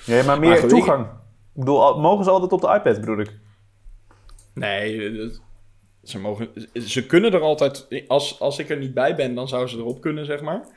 [0.05, 1.05] Ja, maar meer Maar goed, ik- toegang.
[1.05, 3.39] Ik bedoel, mogen ze altijd op de iPad, bedoel ik?
[4.53, 5.41] Nee, eh, dat-
[6.03, 7.87] ze, mogen, ze kunnen er altijd.
[8.07, 10.67] Als, als ik er niet bij ben, dan zouden ze erop kunnen, zeg maar.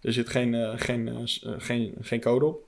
[0.00, 1.14] Er zit geen, eh, geen, eh,
[1.52, 2.66] eh, geen, geen code op.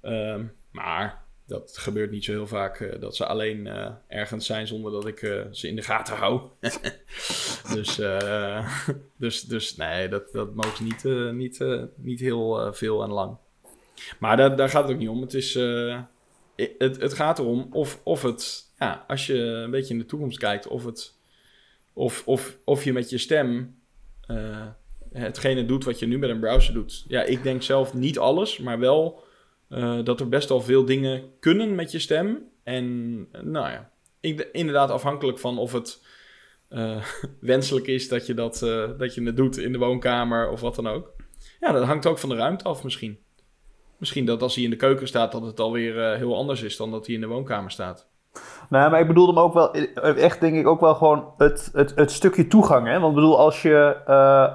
[0.00, 4.66] Ehm, maar dat gebeurt niet zo heel vaak eh, dat ze alleen eh, ergens zijn
[4.66, 6.40] zonder dat ik eh, ze in de gaten hou.
[7.74, 7.96] dus,
[9.24, 11.64] dus, dus nee, dat, dat mogen niet, niet,
[11.96, 13.36] niet heel veel en lang.
[14.18, 15.20] Maar daar, daar gaat het ook niet om.
[15.20, 15.54] Het, is,
[16.78, 20.38] het, het gaat erom of, of het, ja, als je een beetje in de toekomst
[20.38, 21.14] kijkt, of, het,
[21.92, 23.78] of, of, of je met je stem
[25.12, 27.04] hetgene doet wat je nu met een browser doet.
[27.08, 29.24] Ja, ik denk zelf niet alles, maar wel
[29.68, 32.48] eh, dat er best wel veel dingen kunnen met je stem.
[32.62, 33.90] En eh, nou ja,
[34.52, 36.04] inderdaad afhankelijk van of het
[36.68, 37.04] eh,
[37.40, 38.58] wenselijk is dat je, dat,
[38.98, 41.14] dat je het doet in de woonkamer of wat dan ook.
[41.60, 43.18] Ja, dat hangt ook van de ruimte af misschien.
[43.98, 46.90] Misschien dat als hij in de keuken staat, dat het alweer heel anders is dan
[46.90, 48.08] dat hij in de woonkamer staat.
[48.68, 49.72] Nou, maar ik bedoelde hem ook wel,
[50.14, 52.86] echt denk ik ook wel gewoon het, het, het stukje toegang.
[52.86, 53.00] Hè?
[53.00, 54.04] Want ik bedoel, als je,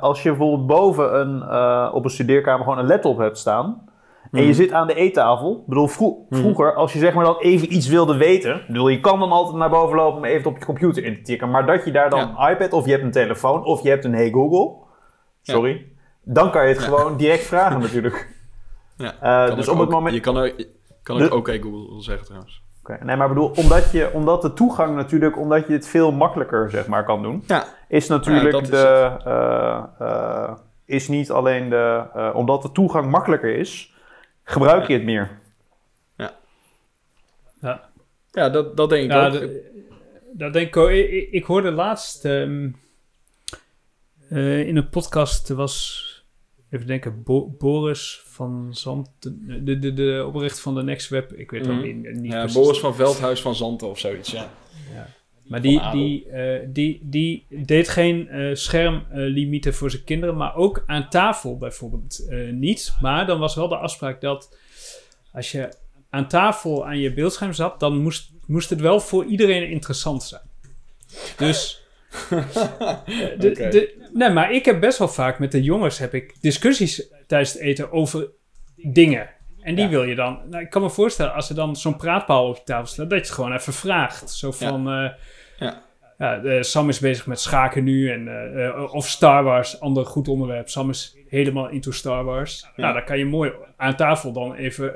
[0.01, 1.51] als je bijvoorbeeld boven een,
[1.93, 3.90] op een studeerkamer gewoon een laptop hebt staan.
[4.31, 4.55] En je Mhm.
[4.55, 5.59] zit aan de eettafel.
[5.59, 6.39] Ik bedoel, vro- Mhm.
[6.41, 8.55] vroeger, als je zeg maar dan even iets wilde weten.
[8.55, 11.13] Ik bedoel, je kan dan altijd naar boven lopen om even op je computer in
[11.15, 11.49] te tikken.
[11.49, 14.05] Maar dat je daar dan een iPad of je hebt een telefoon of je hebt
[14.05, 14.73] een Hey Google.
[15.41, 15.85] Sorry.
[16.23, 16.83] Dan kan je het Ja.
[16.87, 18.29] gewoon direct vragen natuurlijk.
[18.97, 19.11] Ja,
[19.47, 20.13] kan dus ook op het ook- moment...
[20.15, 20.67] Je kan, je
[21.03, 22.63] kan ook De- oké Google zeggen trouwens.
[22.83, 26.11] Oké, Nee, maar ik bedoel, omdat, je, omdat de toegang natuurlijk, omdat je het veel
[26.11, 30.51] makkelijker zeg maar kan doen, Ja, is natuurlijk is de, eh, eh,
[30.85, 32.03] is niet alleen de,
[32.33, 33.95] omdat de toegang makkelijker is,
[34.51, 35.39] gebruik je het meer.
[37.61, 37.89] Ja,
[38.31, 39.49] ja dat, dat denk ik ja ook.
[40.33, 40.89] dat denk ik ook.
[40.89, 42.69] Ik, ik- ik hoorde laatst ehm,
[44.29, 46.05] eh, in een podcast was,
[46.69, 51.33] even denken, Bo- Boris van Zand, de, de, de, de oprichter van de Next Web.
[51.33, 51.85] Ik weet wel Mhm.
[51.85, 52.57] niet, niet ja, precies.
[52.61, 54.49] Boris van Veldhuis van Zanten of zoiets, ja.
[55.51, 60.83] Maar die, die, eh, die, die deed geen eh, schermlimieten voor zijn kinderen, maar ook
[60.85, 62.93] aan tafel bijvoorbeeld eh, niet.
[63.01, 64.57] Maar dan was wel de afspraak dat
[65.31, 65.69] als je
[66.09, 70.41] aan tafel aan je beeldscherm zat, dan moest, moest het wel voor iedereen interessant zijn.
[71.37, 71.83] Dus.
[72.29, 73.69] de, Oké.
[73.69, 77.53] de, nee, maar ik heb best wel vaak met de jongens heb ik discussies tijdens
[77.53, 78.29] het eten over
[78.75, 79.29] dingen.
[79.61, 79.89] En die Ja.
[79.89, 80.39] wil je dan.
[80.49, 83.19] Nou, ik kan me voorstellen, als er dan zo'n praatpaal op je tafel staat, dat
[83.19, 84.31] je het gewoon even vraagt.
[84.31, 85.13] Zo van.
[86.21, 88.11] Ja, eh, Sam is bezig met schaken nu.
[88.11, 90.69] En, eh, eh, of Star Wars, ander goed onderwerp.
[90.69, 92.67] Sam is helemaal into Star Wars.
[92.75, 94.93] Nou, daar kan je mooi aan tafel dan even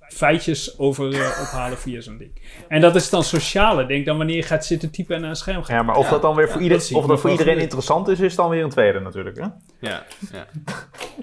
[0.00, 1.06] feitjes over
[1.40, 2.32] ophalen via zo'n ding.
[2.68, 5.36] En dat is dan sociale, denk dan wanneer je gaat zitten typen en naar een
[5.36, 5.76] scherm gaat.
[5.76, 7.30] Ja, maar of Ja, dat dan weer voor, ja, ieder, dat zie of dat voor
[7.30, 9.36] iedereen interessant is, is dan weer een tweede natuurlijk.
[9.36, 9.46] Hè?
[9.80, 10.46] Ja, ja.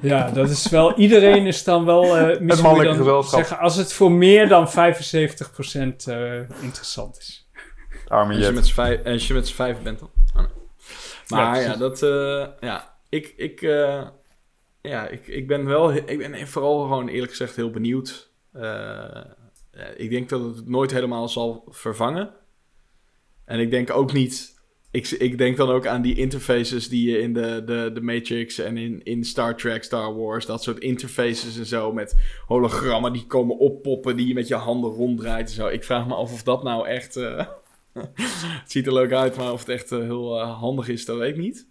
[0.02, 0.98] Ja, dat is wel...
[0.98, 2.18] Iedereen is dan wel...
[2.18, 3.40] eh misschien dan gezelschap.
[3.40, 7.49] zeggen, als het voor meer dan 75% eh, interessant is.
[8.10, 10.10] Arme Als je met z'n vijf, als je met z'n vijf bent dan.
[10.36, 10.52] Oh, nee.
[11.28, 12.04] Maar Ja, ja, dat...
[12.04, 13.34] eh, ja, ik...
[13.38, 14.08] ik eh,
[14.82, 15.94] ja, ik, ik ben wel...
[15.94, 18.32] Ik ben vooral gewoon eerlijk gezegd heel benieuwd.
[18.52, 19.22] Eh,
[19.96, 22.34] ik denk dat het nooit helemaal zal vervangen.
[23.46, 24.58] En ik denk ook niet...
[24.92, 28.60] Ik, ik denk dan ook aan die interfaces die je in de, de, de Matrix
[28.60, 33.26] en in, in Star Trek, Star Wars, dat soort interfaces en zo met hologrammen die
[33.26, 35.68] komen oppoppen, die je met je handen ronddraait en zo.
[35.68, 37.20] Ik vraag me af of dat nou echt.
[38.62, 41.18] het ziet er leuk uit, maar of het echt eh, heel eh, handig is, dat
[41.18, 41.68] weet ik niet.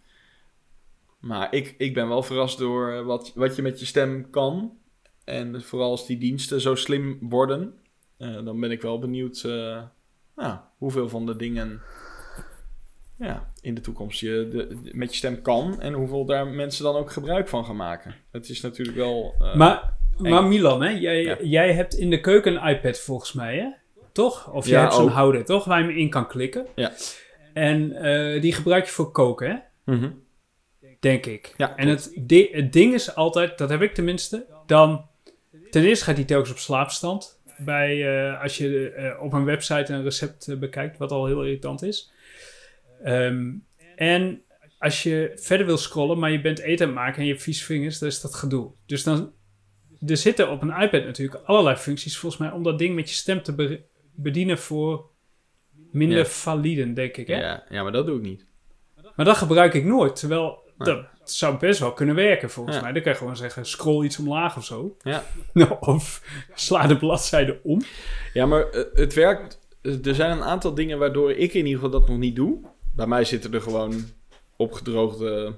[1.21, 4.77] Maar ik, ik ben wel verrast door eh, wat, wat je met je stem kan.
[5.25, 7.75] En vooral als die diensten zo slim worden,
[8.19, 9.43] dan ben ik wel benieuwd
[10.37, 11.81] nou, hoeveel van de dingen
[13.19, 15.81] ja, in de toekomst je de, de- met je stem kan.
[15.81, 18.15] En hoeveel daar mensen dan ook gebruik van gaan maken.
[18.31, 19.35] Het is natuurlijk wel.
[19.55, 19.93] Maar,
[20.23, 20.31] eng.
[20.31, 21.37] maar Milan, hè, jij, Ja.
[21.43, 23.69] jij hebt in de keuken een iPad volgens mij, hè?
[24.19, 24.53] Toch?
[24.53, 25.65] Of jij Ja, hebt zo'n houder, toch?
[25.65, 26.67] Waar je hem in kan klikken.
[26.75, 26.93] Ja.
[27.53, 29.57] En eh, die gebruik je voor koken, hè?
[29.95, 30.11] mhm.
[31.01, 31.55] Denk ik.
[31.57, 35.07] Ja, en het, di- het ding is altijd, dat heb ik tenminste, dan...
[35.71, 37.41] Ten eerste gaat hij telkens op slaapstand.
[37.59, 41.83] Bij, eh, als je eh, op een website een recept bekijkt, wat al heel irritant
[41.83, 42.13] is.
[43.03, 43.51] Ehm,
[43.97, 44.43] en
[44.79, 47.43] als je verder wil scrollen, maar je bent eten aan het maken en je hebt
[47.43, 48.71] vies vingers, dan is dat gedoe.
[48.87, 49.33] Dus dan,
[50.07, 53.15] er zitten op een iPad natuurlijk allerlei functies volgens mij om dat ding met je
[53.15, 53.55] stem te
[54.23, 55.07] bedienen voor
[55.93, 56.25] minder Ja.
[56.25, 57.27] valide, denk ik.
[57.27, 57.41] Hè?
[57.41, 58.47] ja, ja, maar dat doe ik niet.
[59.17, 60.17] Maar dat gebruik ik nooit.
[60.17, 60.95] Terwijl Nee.
[60.95, 62.83] dat zou best wel kunnen werken volgens Ja.
[62.83, 62.93] mij.
[62.93, 64.97] Dan kan je gewoon zeggen, scroll iets omlaag of zo.
[65.03, 65.25] Ja.
[65.81, 66.23] of
[66.55, 67.83] sla de bladzijde om.
[68.33, 69.59] Ja, maar eh, het werkt.
[69.83, 72.61] eh, Er zijn een aantal dingen waardoor ik in ieder geval dat nog niet doe.
[72.95, 73.95] Bij mij zitten er gewoon
[74.57, 75.55] opgedroogde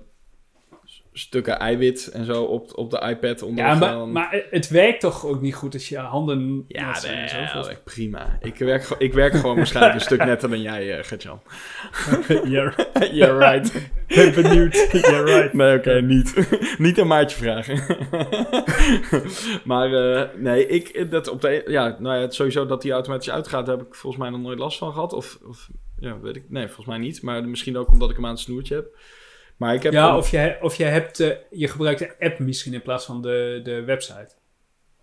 [1.13, 3.43] stukken eiwit en zo op, op de iPad.
[3.43, 7.09] Onder Ja, maar, het werkt toch ook niet goed als je handen Ja, en zo,
[7.09, 8.39] nee, volgens werkt prima.
[8.41, 11.43] Ik werk, ik werk gewoon waarschijnlijk een stuk netter dan jij, uh, Gertjan.
[12.45, 13.91] yeah, right.
[14.07, 14.89] ben benieuwd.
[14.93, 15.53] Ja, right.
[15.53, 16.35] Nee, oké, niet.
[16.79, 17.99] niet een maatje vragen.
[19.65, 23.67] maar eh, nee, ik, dat op de, ja, nou ja, sowieso dat die automatisch uitgaat,
[23.67, 25.13] daar heb ik volgens mij nog nooit last van gehad.
[25.13, 27.23] Of, of ja, weet ik, nee, volgens mij niet.
[27.23, 28.97] Maar misschien ook omdat ik hem aan het snoertje heb.
[29.61, 32.75] Maar ik heb Ja, of je, of je, hebt, eh, je gebruikt de app misschien
[32.75, 34.29] in plaats van de, de website.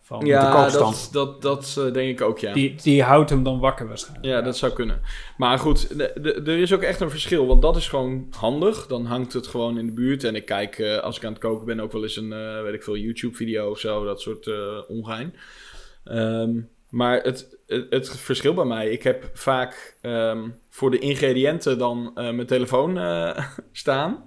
[0.01, 1.13] Van, de ja, kookstand.
[1.13, 2.53] dat, dat, dat eh, denk ik ook, ja.
[2.53, 4.25] die, die houdt hem dan wakker waarschijnlijk.
[4.25, 5.01] Ja, dat zou kunnen.
[5.37, 7.47] Maar goed, de- de- er is ook echt een verschil.
[7.47, 8.87] Want dat is gewoon handig.
[8.87, 10.23] Dan hangt het gewoon in de buurt.
[10.23, 12.61] En ik kijk, eh, als ik aan het koken ben, ook wel eens een, eh,
[12.61, 14.05] weet ik veel, YouTube-video of zo.
[14.05, 15.35] Dat soort eh ongein.
[16.03, 21.77] Ehm, maar het, het, het verschil bij mij, ik heb vaak ehm, voor de ingrediënten
[21.77, 23.37] dan eh, mijn telefoon eh,
[23.71, 24.25] staan.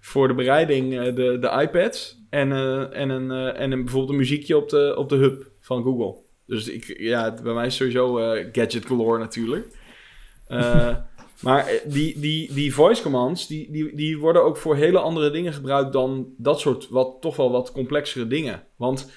[0.00, 2.18] Voor de bereiding eh, de, de iPad.
[2.30, 5.50] En, eh, en, een, eh, en een, bijvoorbeeld een muziekje op de, op de hub
[5.60, 6.14] van Google.
[6.46, 8.14] Dus ik, ja, bij mij is sowieso
[8.52, 9.68] gadget galore natuurlijk.
[11.40, 15.52] Maar die, die, die voice commands, die, die, die worden ook voor hele andere dingen
[15.52, 18.62] gebruikt dan dat soort, wat, toch wel wat complexere dingen.
[18.76, 19.10] Want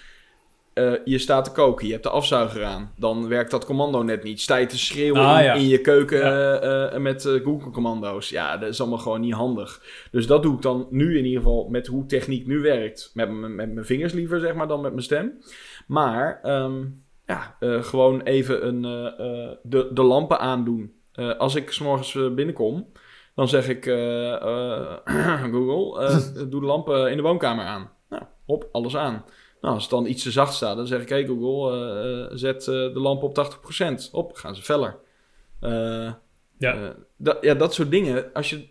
[0.73, 2.91] eh, je staat te koken, je hebt de afzuiger aan.
[2.97, 4.41] Dan werkt dat commando net niet.
[4.41, 5.53] Sta je te schreeuwen Ah, in, ja.
[5.53, 6.57] in je keuken Ja.
[6.59, 8.29] eh, eh, met Google-commando's.
[8.29, 9.81] Ja, dat is allemaal gewoon niet handig.
[10.11, 13.11] Dus dat doe ik dan nu in ieder geval met hoe techniek nu werkt.
[13.13, 15.37] Met, met mijn vingers liever, zeg maar, dan met mijn stem.
[15.87, 16.83] Maar ehm,
[17.25, 18.81] ja, gewoon even een,
[19.63, 20.93] de, de lampen aandoen.
[21.37, 22.87] Als ik s'morgens binnenkom,
[23.35, 23.83] dan zeg ik...
[25.53, 27.89] Google, doe de lampen in de woonkamer aan.
[28.09, 29.25] Nou, hop, alles aan.
[29.63, 31.09] Nou, als het dan iets te zacht staat, dan zeg ik...
[31.09, 34.11] Hey Google, eh, eh, zet eh, de lamp op 80%.
[34.11, 34.99] Hop, gaan ze feller.
[36.57, 36.95] Ja.
[37.17, 38.33] dat, ja, dat soort dingen.
[38.33, 38.67] Als je,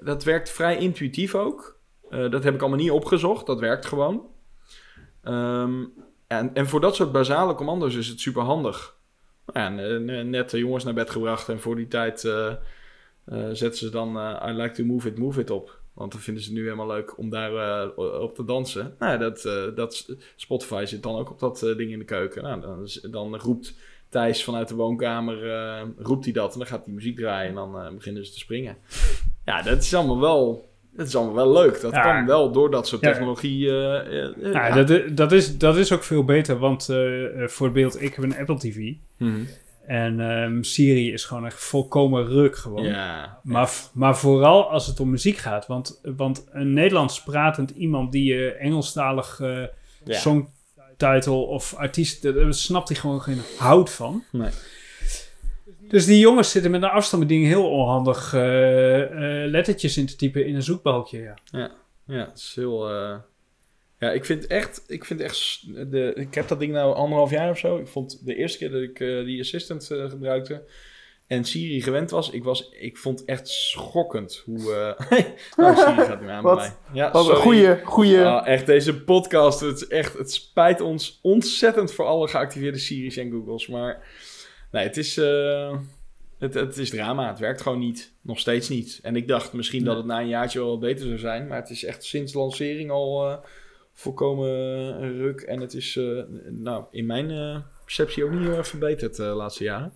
[0.00, 1.78] dat werkt vrij intuïtief ook.
[2.10, 3.46] Dat heb ik allemaal niet opgezocht.
[3.46, 4.26] Dat werkt gewoon.
[5.22, 5.84] Ehm,
[6.26, 8.96] en, en voor dat soort basale commando's is het super handig.
[9.52, 11.48] Ja, eh, net de jongens naar bed gebracht.
[11.48, 12.20] En voor die tijd
[13.52, 14.16] zetten ze dan
[14.48, 15.82] I like to move it, move it op.
[15.94, 18.94] Want dan vinden ze het nu helemaal leuk om daar eh, op te dansen.
[18.98, 22.42] Nou, dat, eh, dat Spotify zit dan ook op dat eh, ding in de keuken.
[22.42, 23.74] Nou, dan, dan roept
[24.08, 25.36] Thijs vanuit de woonkamer,
[25.98, 26.52] roept hij dat.
[26.52, 28.76] En dan gaat die muziek draaien en dan beginnen ze te springen.
[29.44, 31.80] Ja, dat is allemaal wel, dat is allemaal wel leuk.
[31.80, 32.02] Dat Ja.
[32.02, 33.58] kan wel door dat soort technologie.
[33.58, 34.04] Ja,
[34.40, 34.82] ja.
[34.84, 38.14] dat, dat, is, dat is ook veel beter, want eh, eh, voor het beeld, ik
[38.14, 38.92] heb een Apple TV.
[39.16, 39.40] Mhm.
[39.86, 42.84] En ehm, Siri is gewoon echt volkomen ruk gewoon.
[42.84, 43.40] Ja.
[43.42, 45.66] Maar, maar vooral als het om muziek gaat.
[45.66, 49.62] Want, want een Nederlands pratend iemand die je Engelstalig eh
[50.04, 50.18] Ja.
[50.18, 54.24] songtitle of artiest, daar snapt hij gewoon geen hout van.
[54.32, 54.50] Nee.
[55.88, 58.40] Dus die jongens zitten met een afstandsbediening heel onhandig eh,
[59.46, 61.34] lettertjes in te typen in een zoekbalkje.
[61.50, 61.70] Ja.
[62.06, 62.88] Ja, het is heel...
[64.04, 64.84] Ja, ik vind echt...
[64.86, 67.78] Ik, vind echt de, ik heb dat ding nou anderhalf jaar of zo.
[67.78, 70.62] Ik vond de eerste keer dat ik eh, die assistant eh, gebruikte...
[71.26, 74.96] En Siri gewend was, ik, was, ik vond echt schokkend hoe...
[75.56, 76.72] nou, Siri gaat nu aan bij mij.
[76.92, 77.40] Ja, Wat een sorry.
[77.40, 78.24] goeie, goeie...
[78.24, 83.30] Echt, deze podcast, het, is echt, het spijt ons ontzettend voor alle geactiveerde Siri's en
[83.30, 83.66] Googles.
[83.66, 84.06] Maar
[84.70, 85.16] nee, het is,
[86.38, 87.28] het, het is drama.
[87.28, 88.12] Het werkt gewoon niet.
[88.20, 88.98] Nog steeds niet.
[89.02, 91.46] En ik dacht misschien dat het na een jaartje wel beter zou zijn.
[91.46, 93.40] Maar het is echt sinds lancering al
[93.94, 94.48] eh, volkomen
[95.02, 95.40] een ruk.
[95.40, 96.04] En het is eh,
[96.48, 99.92] nou, in mijn eh, perceptie ook niet heel erg verbeterd eh, de laatste jaren.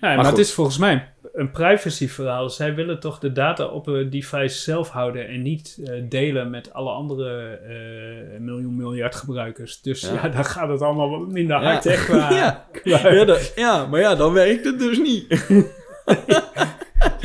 [0.00, 2.50] Maar, het is volgens mij een privacy verhaal.
[2.50, 6.72] Zij willen toch de data op een device zelf houden en niet eh, delen met
[6.72, 9.80] alle andere eh, miljoen miljard gebruikers.
[9.80, 10.12] Dus Ja.
[10.12, 11.62] ja, dan gaat het allemaal wat minder Ja.
[11.72, 12.30] hard, hè, qua,
[12.84, 13.08] Ja.
[13.12, 15.28] Ja, dat- ja, maar ja, dan werkt het dus niet.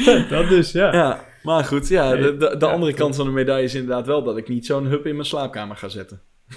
[0.30, 1.26] dat dus, ja.
[1.48, 3.00] Ja, maar goed, ja, de, de, de Ja, andere goed.
[3.00, 5.76] kant van de medaille is inderdaad wel dat ik niet zo'n hub in mijn slaapkamer
[5.76, 6.22] ga zetten.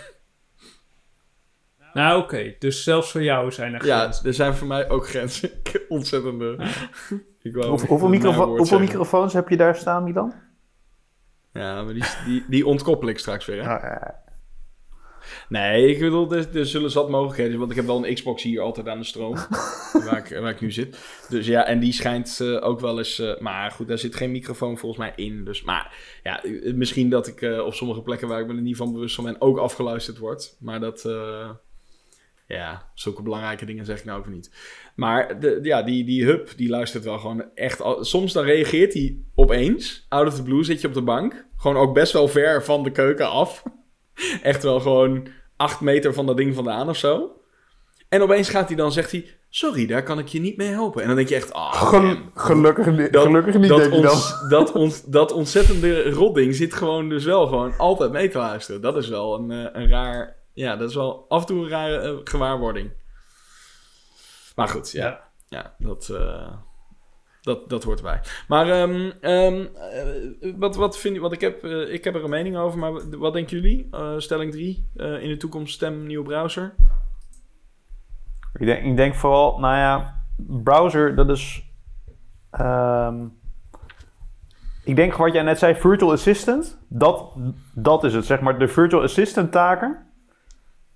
[1.94, 2.54] Nou, oké.
[2.58, 4.26] Dus zelfs voor jou zijn er Ja, grenzen.
[4.26, 5.50] er zijn voor mij ook grenzen.
[5.88, 6.56] Ontzettende.
[7.42, 10.34] Ik wou Hoeveel, microfo- microfoons heb je daar staan, Milan?
[11.52, 13.62] Ja, maar die, die, die ontkoppel ik straks weer.
[13.62, 13.68] Hè?
[13.76, 14.22] Ah, ja.
[15.48, 17.58] Nee, ik bedoel, er, er zullen zat mogelijkheden.
[17.58, 19.34] Want ik heb wel een Xbox hier altijd aan de stroom.
[20.06, 20.98] waar, ik, waar ik nu zit.
[21.28, 23.18] Dus ja, en die schijnt eh, ook wel eens.
[23.18, 25.44] eh, maar goed, daar zit geen microfoon volgens mij in.
[25.44, 28.76] Dus, maar ja, eh, misschien dat ik op sommige plekken waar ik me er niet
[28.76, 29.40] van bewust van ben.
[29.40, 30.56] ook afgeluisterd word.
[30.60, 31.08] Maar dat.
[32.46, 34.50] ja, zulke belangrijke dingen zeg ik nou ook niet.
[34.94, 37.80] Maar de, ja, die, die hub, die luistert wel gewoon echt...
[37.80, 40.06] al- Soms dan reageert hij opeens.
[40.08, 41.46] Out of the blue zit je op de bank.
[41.56, 43.62] Gewoon ook best wel ver van de keuken af.
[44.42, 47.30] Echt wel gewoon acht meter van dat ding vandaan of zo.
[48.08, 49.34] En opeens gaat hij dan, zegt hij...
[49.52, 51.00] Sorry, daar kan ik je niet mee helpen.
[51.02, 51.52] En dan denk je echt...
[51.52, 54.10] Ah, Gel- gelukkig, ni- Dat- gelukkig niet, dat, denk je dan.
[54.10, 58.80] ons, dat, ons, dat ontzettende rotding zit gewoon dus wel gewoon altijd mee te luisteren.
[58.80, 60.36] Dat is wel een, eh, een raar...
[60.52, 62.90] Ja, dat is wel af en toe een rare eh, gewaarwording.
[64.54, 65.06] Maar goed, ja.
[65.06, 65.28] Ja.
[65.48, 66.52] Ja, dat, eh,
[67.42, 68.20] dat, dat hoort erbij.
[68.48, 71.20] Maar ehm, ehm, eh, wat, wat vind je...
[71.20, 73.88] Wat ik, heb, eh, ik heb er een mening over, maar wat denken jullie?
[73.90, 74.88] Eh, stelling 3.
[74.94, 76.74] in de toekomst stem nieuwe browser.
[78.58, 81.62] Ik denk, ik denk vooral, nou ja, browser, dat is.
[82.50, 83.26] ehm,
[84.84, 87.32] ik denk wat jij net zei, virtual assistant, dat,
[87.74, 88.24] dat is het.
[88.26, 90.06] Zeg maar, de virtual assistant taken,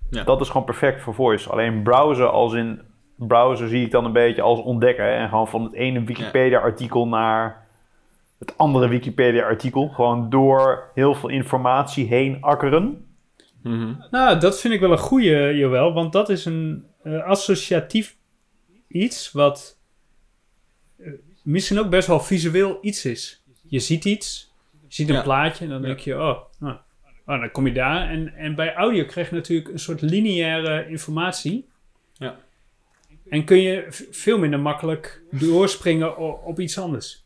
[0.09, 0.23] Ja.
[0.23, 1.49] dat is gewoon perfect voor voice.
[1.49, 2.81] Alleen browser als in,
[3.15, 5.11] browser zie ik dan een beetje als ontdekken.
[5.17, 7.67] En gewoon van het ene Wikipedia-artikel naar
[8.39, 9.87] het andere Wikipedia-artikel.
[9.87, 13.05] Gewoon door heel veel informatie heen akkeren.
[14.11, 15.93] Nou, dat vind ik wel een goeie, Joël.
[15.93, 18.15] Want dat is een eh, associatief
[18.87, 19.77] iets wat
[20.97, 21.11] eh,
[21.43, 23.43] misschien ook best wel visueel iets is.
[23.67, 25.21] Je ziet iets, je ziet een Ja.
[25.21, 25.85] plaatje en dan Ja.
[25.87, 26.75] denk je, oh, nou,
[27.25, 28.09] oh, dan kom je daar.
[28.09, 31.67] En, en bij audio krijg je natuurlijk een soort lineaire informatie.
[33.29, 37.23] En kun je veel minder makkelijk doorspringen op iets anders.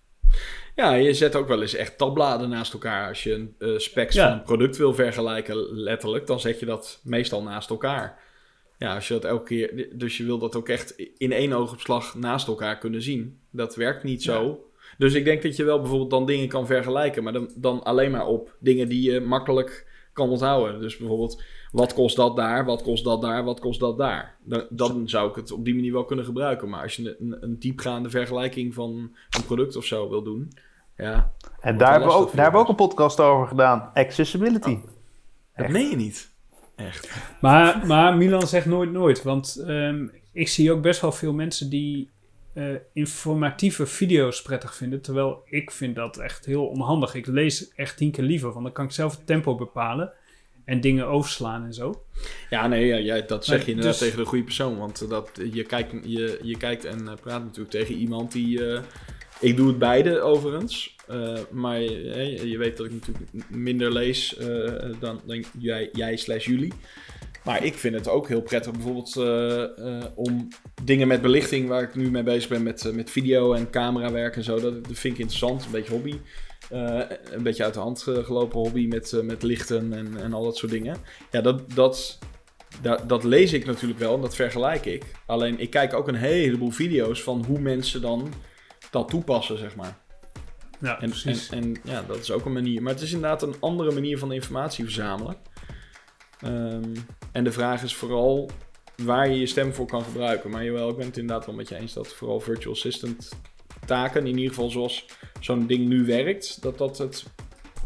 [0.75, 3.07] Ja, je zet ook wel eens echt tabbladen naast elkaar.
[3.07, 4.27] Als je een eh, specs Ja.
[4.29, 8.19] van een product wil vergelijken, letterlijk, dan zet je dat meestal naast elkaar.
[8.77, 9.87] Ja, als je dat elke keer.
[9.97, 13.39] Dus je wil dat ook echt in één oogopslag naast elkaar kunnen zien.
[13.51, 14.63] Dat werkt niet zo.
[14.97, 18.11] Dus ik denk dat je wel bijvoorbeeld dan dingen kan vergelijken, maar dan, dan alleen
[18.11, 19.87] maar op dingen die je makkelijk
[20.19, 20.81] kan onthouden.
[20.81, 24.37] Dus bijvoorbeeld, wat kost dat daar, wat kost dat daar, wat kost dat daar?
[24.43, 26.69] Dan, dan zou ik het op die manier wel kunnen gebruiken.
[26.69, 30.51] Maar als je een, een diepgaande vergelijking van een product of zo wil doen,
[30.97, 33.89] ja, En daar hebben, we ook, daar hebben we ook een podcast over gedaan.
[33.93, 34.79] Accessibility.
[34.79, 34.89] dat
[35.53, 35.69] Echt.
[35.69, 36.31] meen je niet.
[36.75, 37.09] Echt.
[37.41, 39.23] Maar, maar Milan zegt nooit nooit.
[39.23, 42.09] Want ehm, ik zie ook best wel veel mensen die
[42.59, 45.01] eh, informatieve video's prettig vinden.
[45.01, 47.15] Terwijl ik vind dat echt heel onhandig.
[47.15, 48.51] Ik lees echt tien keer liever.
[48.51, 50.13] Want dan kan ik zelf het tempo bepalen.
[50.65, 52.03] En dingen overslaan en zo.
[52.49, 54.77] Ja, nee, ja, ja, dat zeg Maar je inderdaad dus- tegen de goede persoon.
[54.77, 58.65] Want dat, je, kijkt, je, je kijkt en eh, praat natuurlijk tegen iemand die...
[58.65, 58.81] eh,
[59.39, 60.95] ik doe het beide overigens.
[61.51, 64.35] maar je, je weet dat ik natuurlijk minder lees
[64.99, 66.73] dan, dan jij, jij slash jullie.
[67.49, 70.47] Maar ik vind het ook heel prettig bijvoorbeeld eh, eh, om
[70.83, 71.67] dingen met belichting...
[71.67, 74.59] waar ik nu mee bezig ben met, eh, met video en camerawerk en zo.
[74.59, 76.19] Dat, dat vind ik interessant, een beetje hobby.
[76.69, 80.71] Een beetje uit de hand gelopen hobby met, met lichten en, en al dat soort
[80.71, 80.97] dingen.
[81.31, 82.19] Ja, dat, dat
[82.81, 85.03] da- dat lees ik natuurlijk wel en dat vergelijk ik.
[85.25, 88.33] Alleen ik kijk ook een heleboel video's van hoe mensen dan
[88.91, 89.97] dat toepassen, zeg maar.
[90.79, 91.49] Ja, En, en, precies.
[91.49, 92.81] en ja, dat is ook een manier.
[92.81, 95.35] Maar het is inderdaad een andere manier van informatie verzamelen.
[96.41, 96.95] Ehm,
[97.31, 98.49] en de vraag is vooral
[98.95, 100.49] waar je je stem voor kan gebruiken.
[100.49, 103.29] Maar jawel, ik ben het inderdaad wel met je eens dat vooral virtual assistant
[103.85, 105.05] taken, in ieder geval zoals
[105.39, 107.25] zo'n ding nu werkt, dat dat het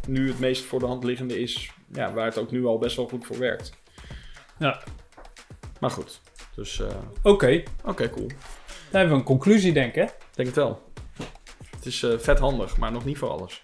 [0.07, 2.95] nu het meest voor de hand liggende is, ja, waar het ook nu al best
[2.95, 3.73] wel goed voor werkt.
[4.59, 4.83] Ja.
[5.79, 6.21] Maar goed,
[6.55, 6.87] dus eh,
[7.23, 8.27] Oké, oké, cool.
[8.27, 8.37] dan
[8.91, 10.03] hebben we een conclusie, denk ik, hè?
[10.03, 10.91] Ik denk het wel.
[11.75, 13.61] Het is eh, vet handig, maar nog niet voor alles.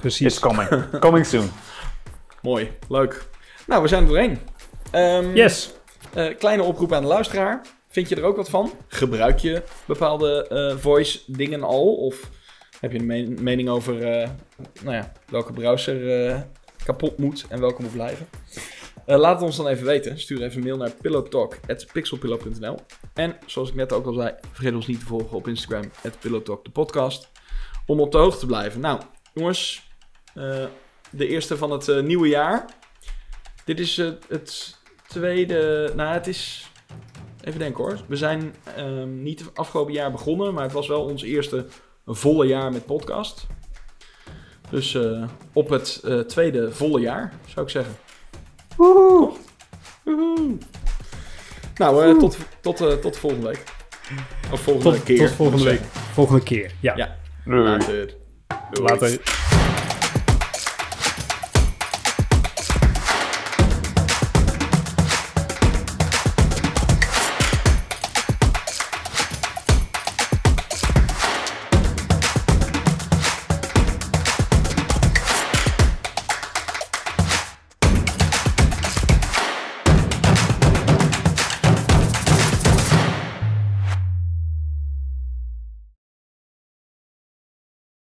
[0.00, 0.26] Precies.
[0.26, 0.98] It's coming.
[0.98, 1.50] coming soon.
[2.42, 3.28] Mooi, leuk.
[3.66, 4.38] Nou, we zijn er doorheen.
[4.90, 5.70] Ehm, Yes.
[6.14, 7.60] eh, kleine oproep aan de luisteraar.
[7.88, 8.72] Vind je er ook wat van?
[8.88, 11.94] Gebruik je bepaalde eh, voice dingen al?
[11.94, 12.30] Of
[12.80, 14.28] heb je een men- mening over eh,
[14.82, 16.46] nou ja, welke browser
[16.84, 18.28] kapot moet en welke moet blijven?
[19.06, 20.18] Laat het ons dan even weten.
[20.20, 22.76] Stuur even een mail naar pillowtalk.pixelpillow.nl
[23.14, 25.90] En zoals ik net ook al zei, vergeet ons niet te volgen op Instagram,
[26.20, 27.30] pillowtalk de podcast.
[27.86, 28.80] Om op de hoogte te blijven.
[28.80, 29.00] Nou,
[29.34, 29.88] jongens,
[31.10, 32.64] de eerste van het nieuwe jaar.
[33.64, 34.76] Dit is eh, het
[35.08, 35.92] tweede.
[35.96, 36.70] Nou, het is.
[37.44, 37.98] Even denken hoor.
[38.06, 41.66] We zijn ehm, niet het afgelopen jaar begonnen, maar het was wel ons eerste
[42.06, 43.46] volle jaar met podcast.
[44.70, 47.94] Dus eh, op het eh, tweede volle jaar, zou ik zeggen.
[48.76, 49.32] Woehoe.
[50.04, 50.58] Woehoe.
[51.76, 53.64] Nou, eh, tot, tot, eh, tot volgende week.
[54.52, 55.18] Of volgende Tot, keer.
[55.18, 55.82] tot volgende week.
[56.12, 56.96] Volgende keer, ja.
[56.96, 57.16] Ja.
[57.44, 58.14] Later.
[58.70, 58.88] Doei.
[58.88, 59.41] Later.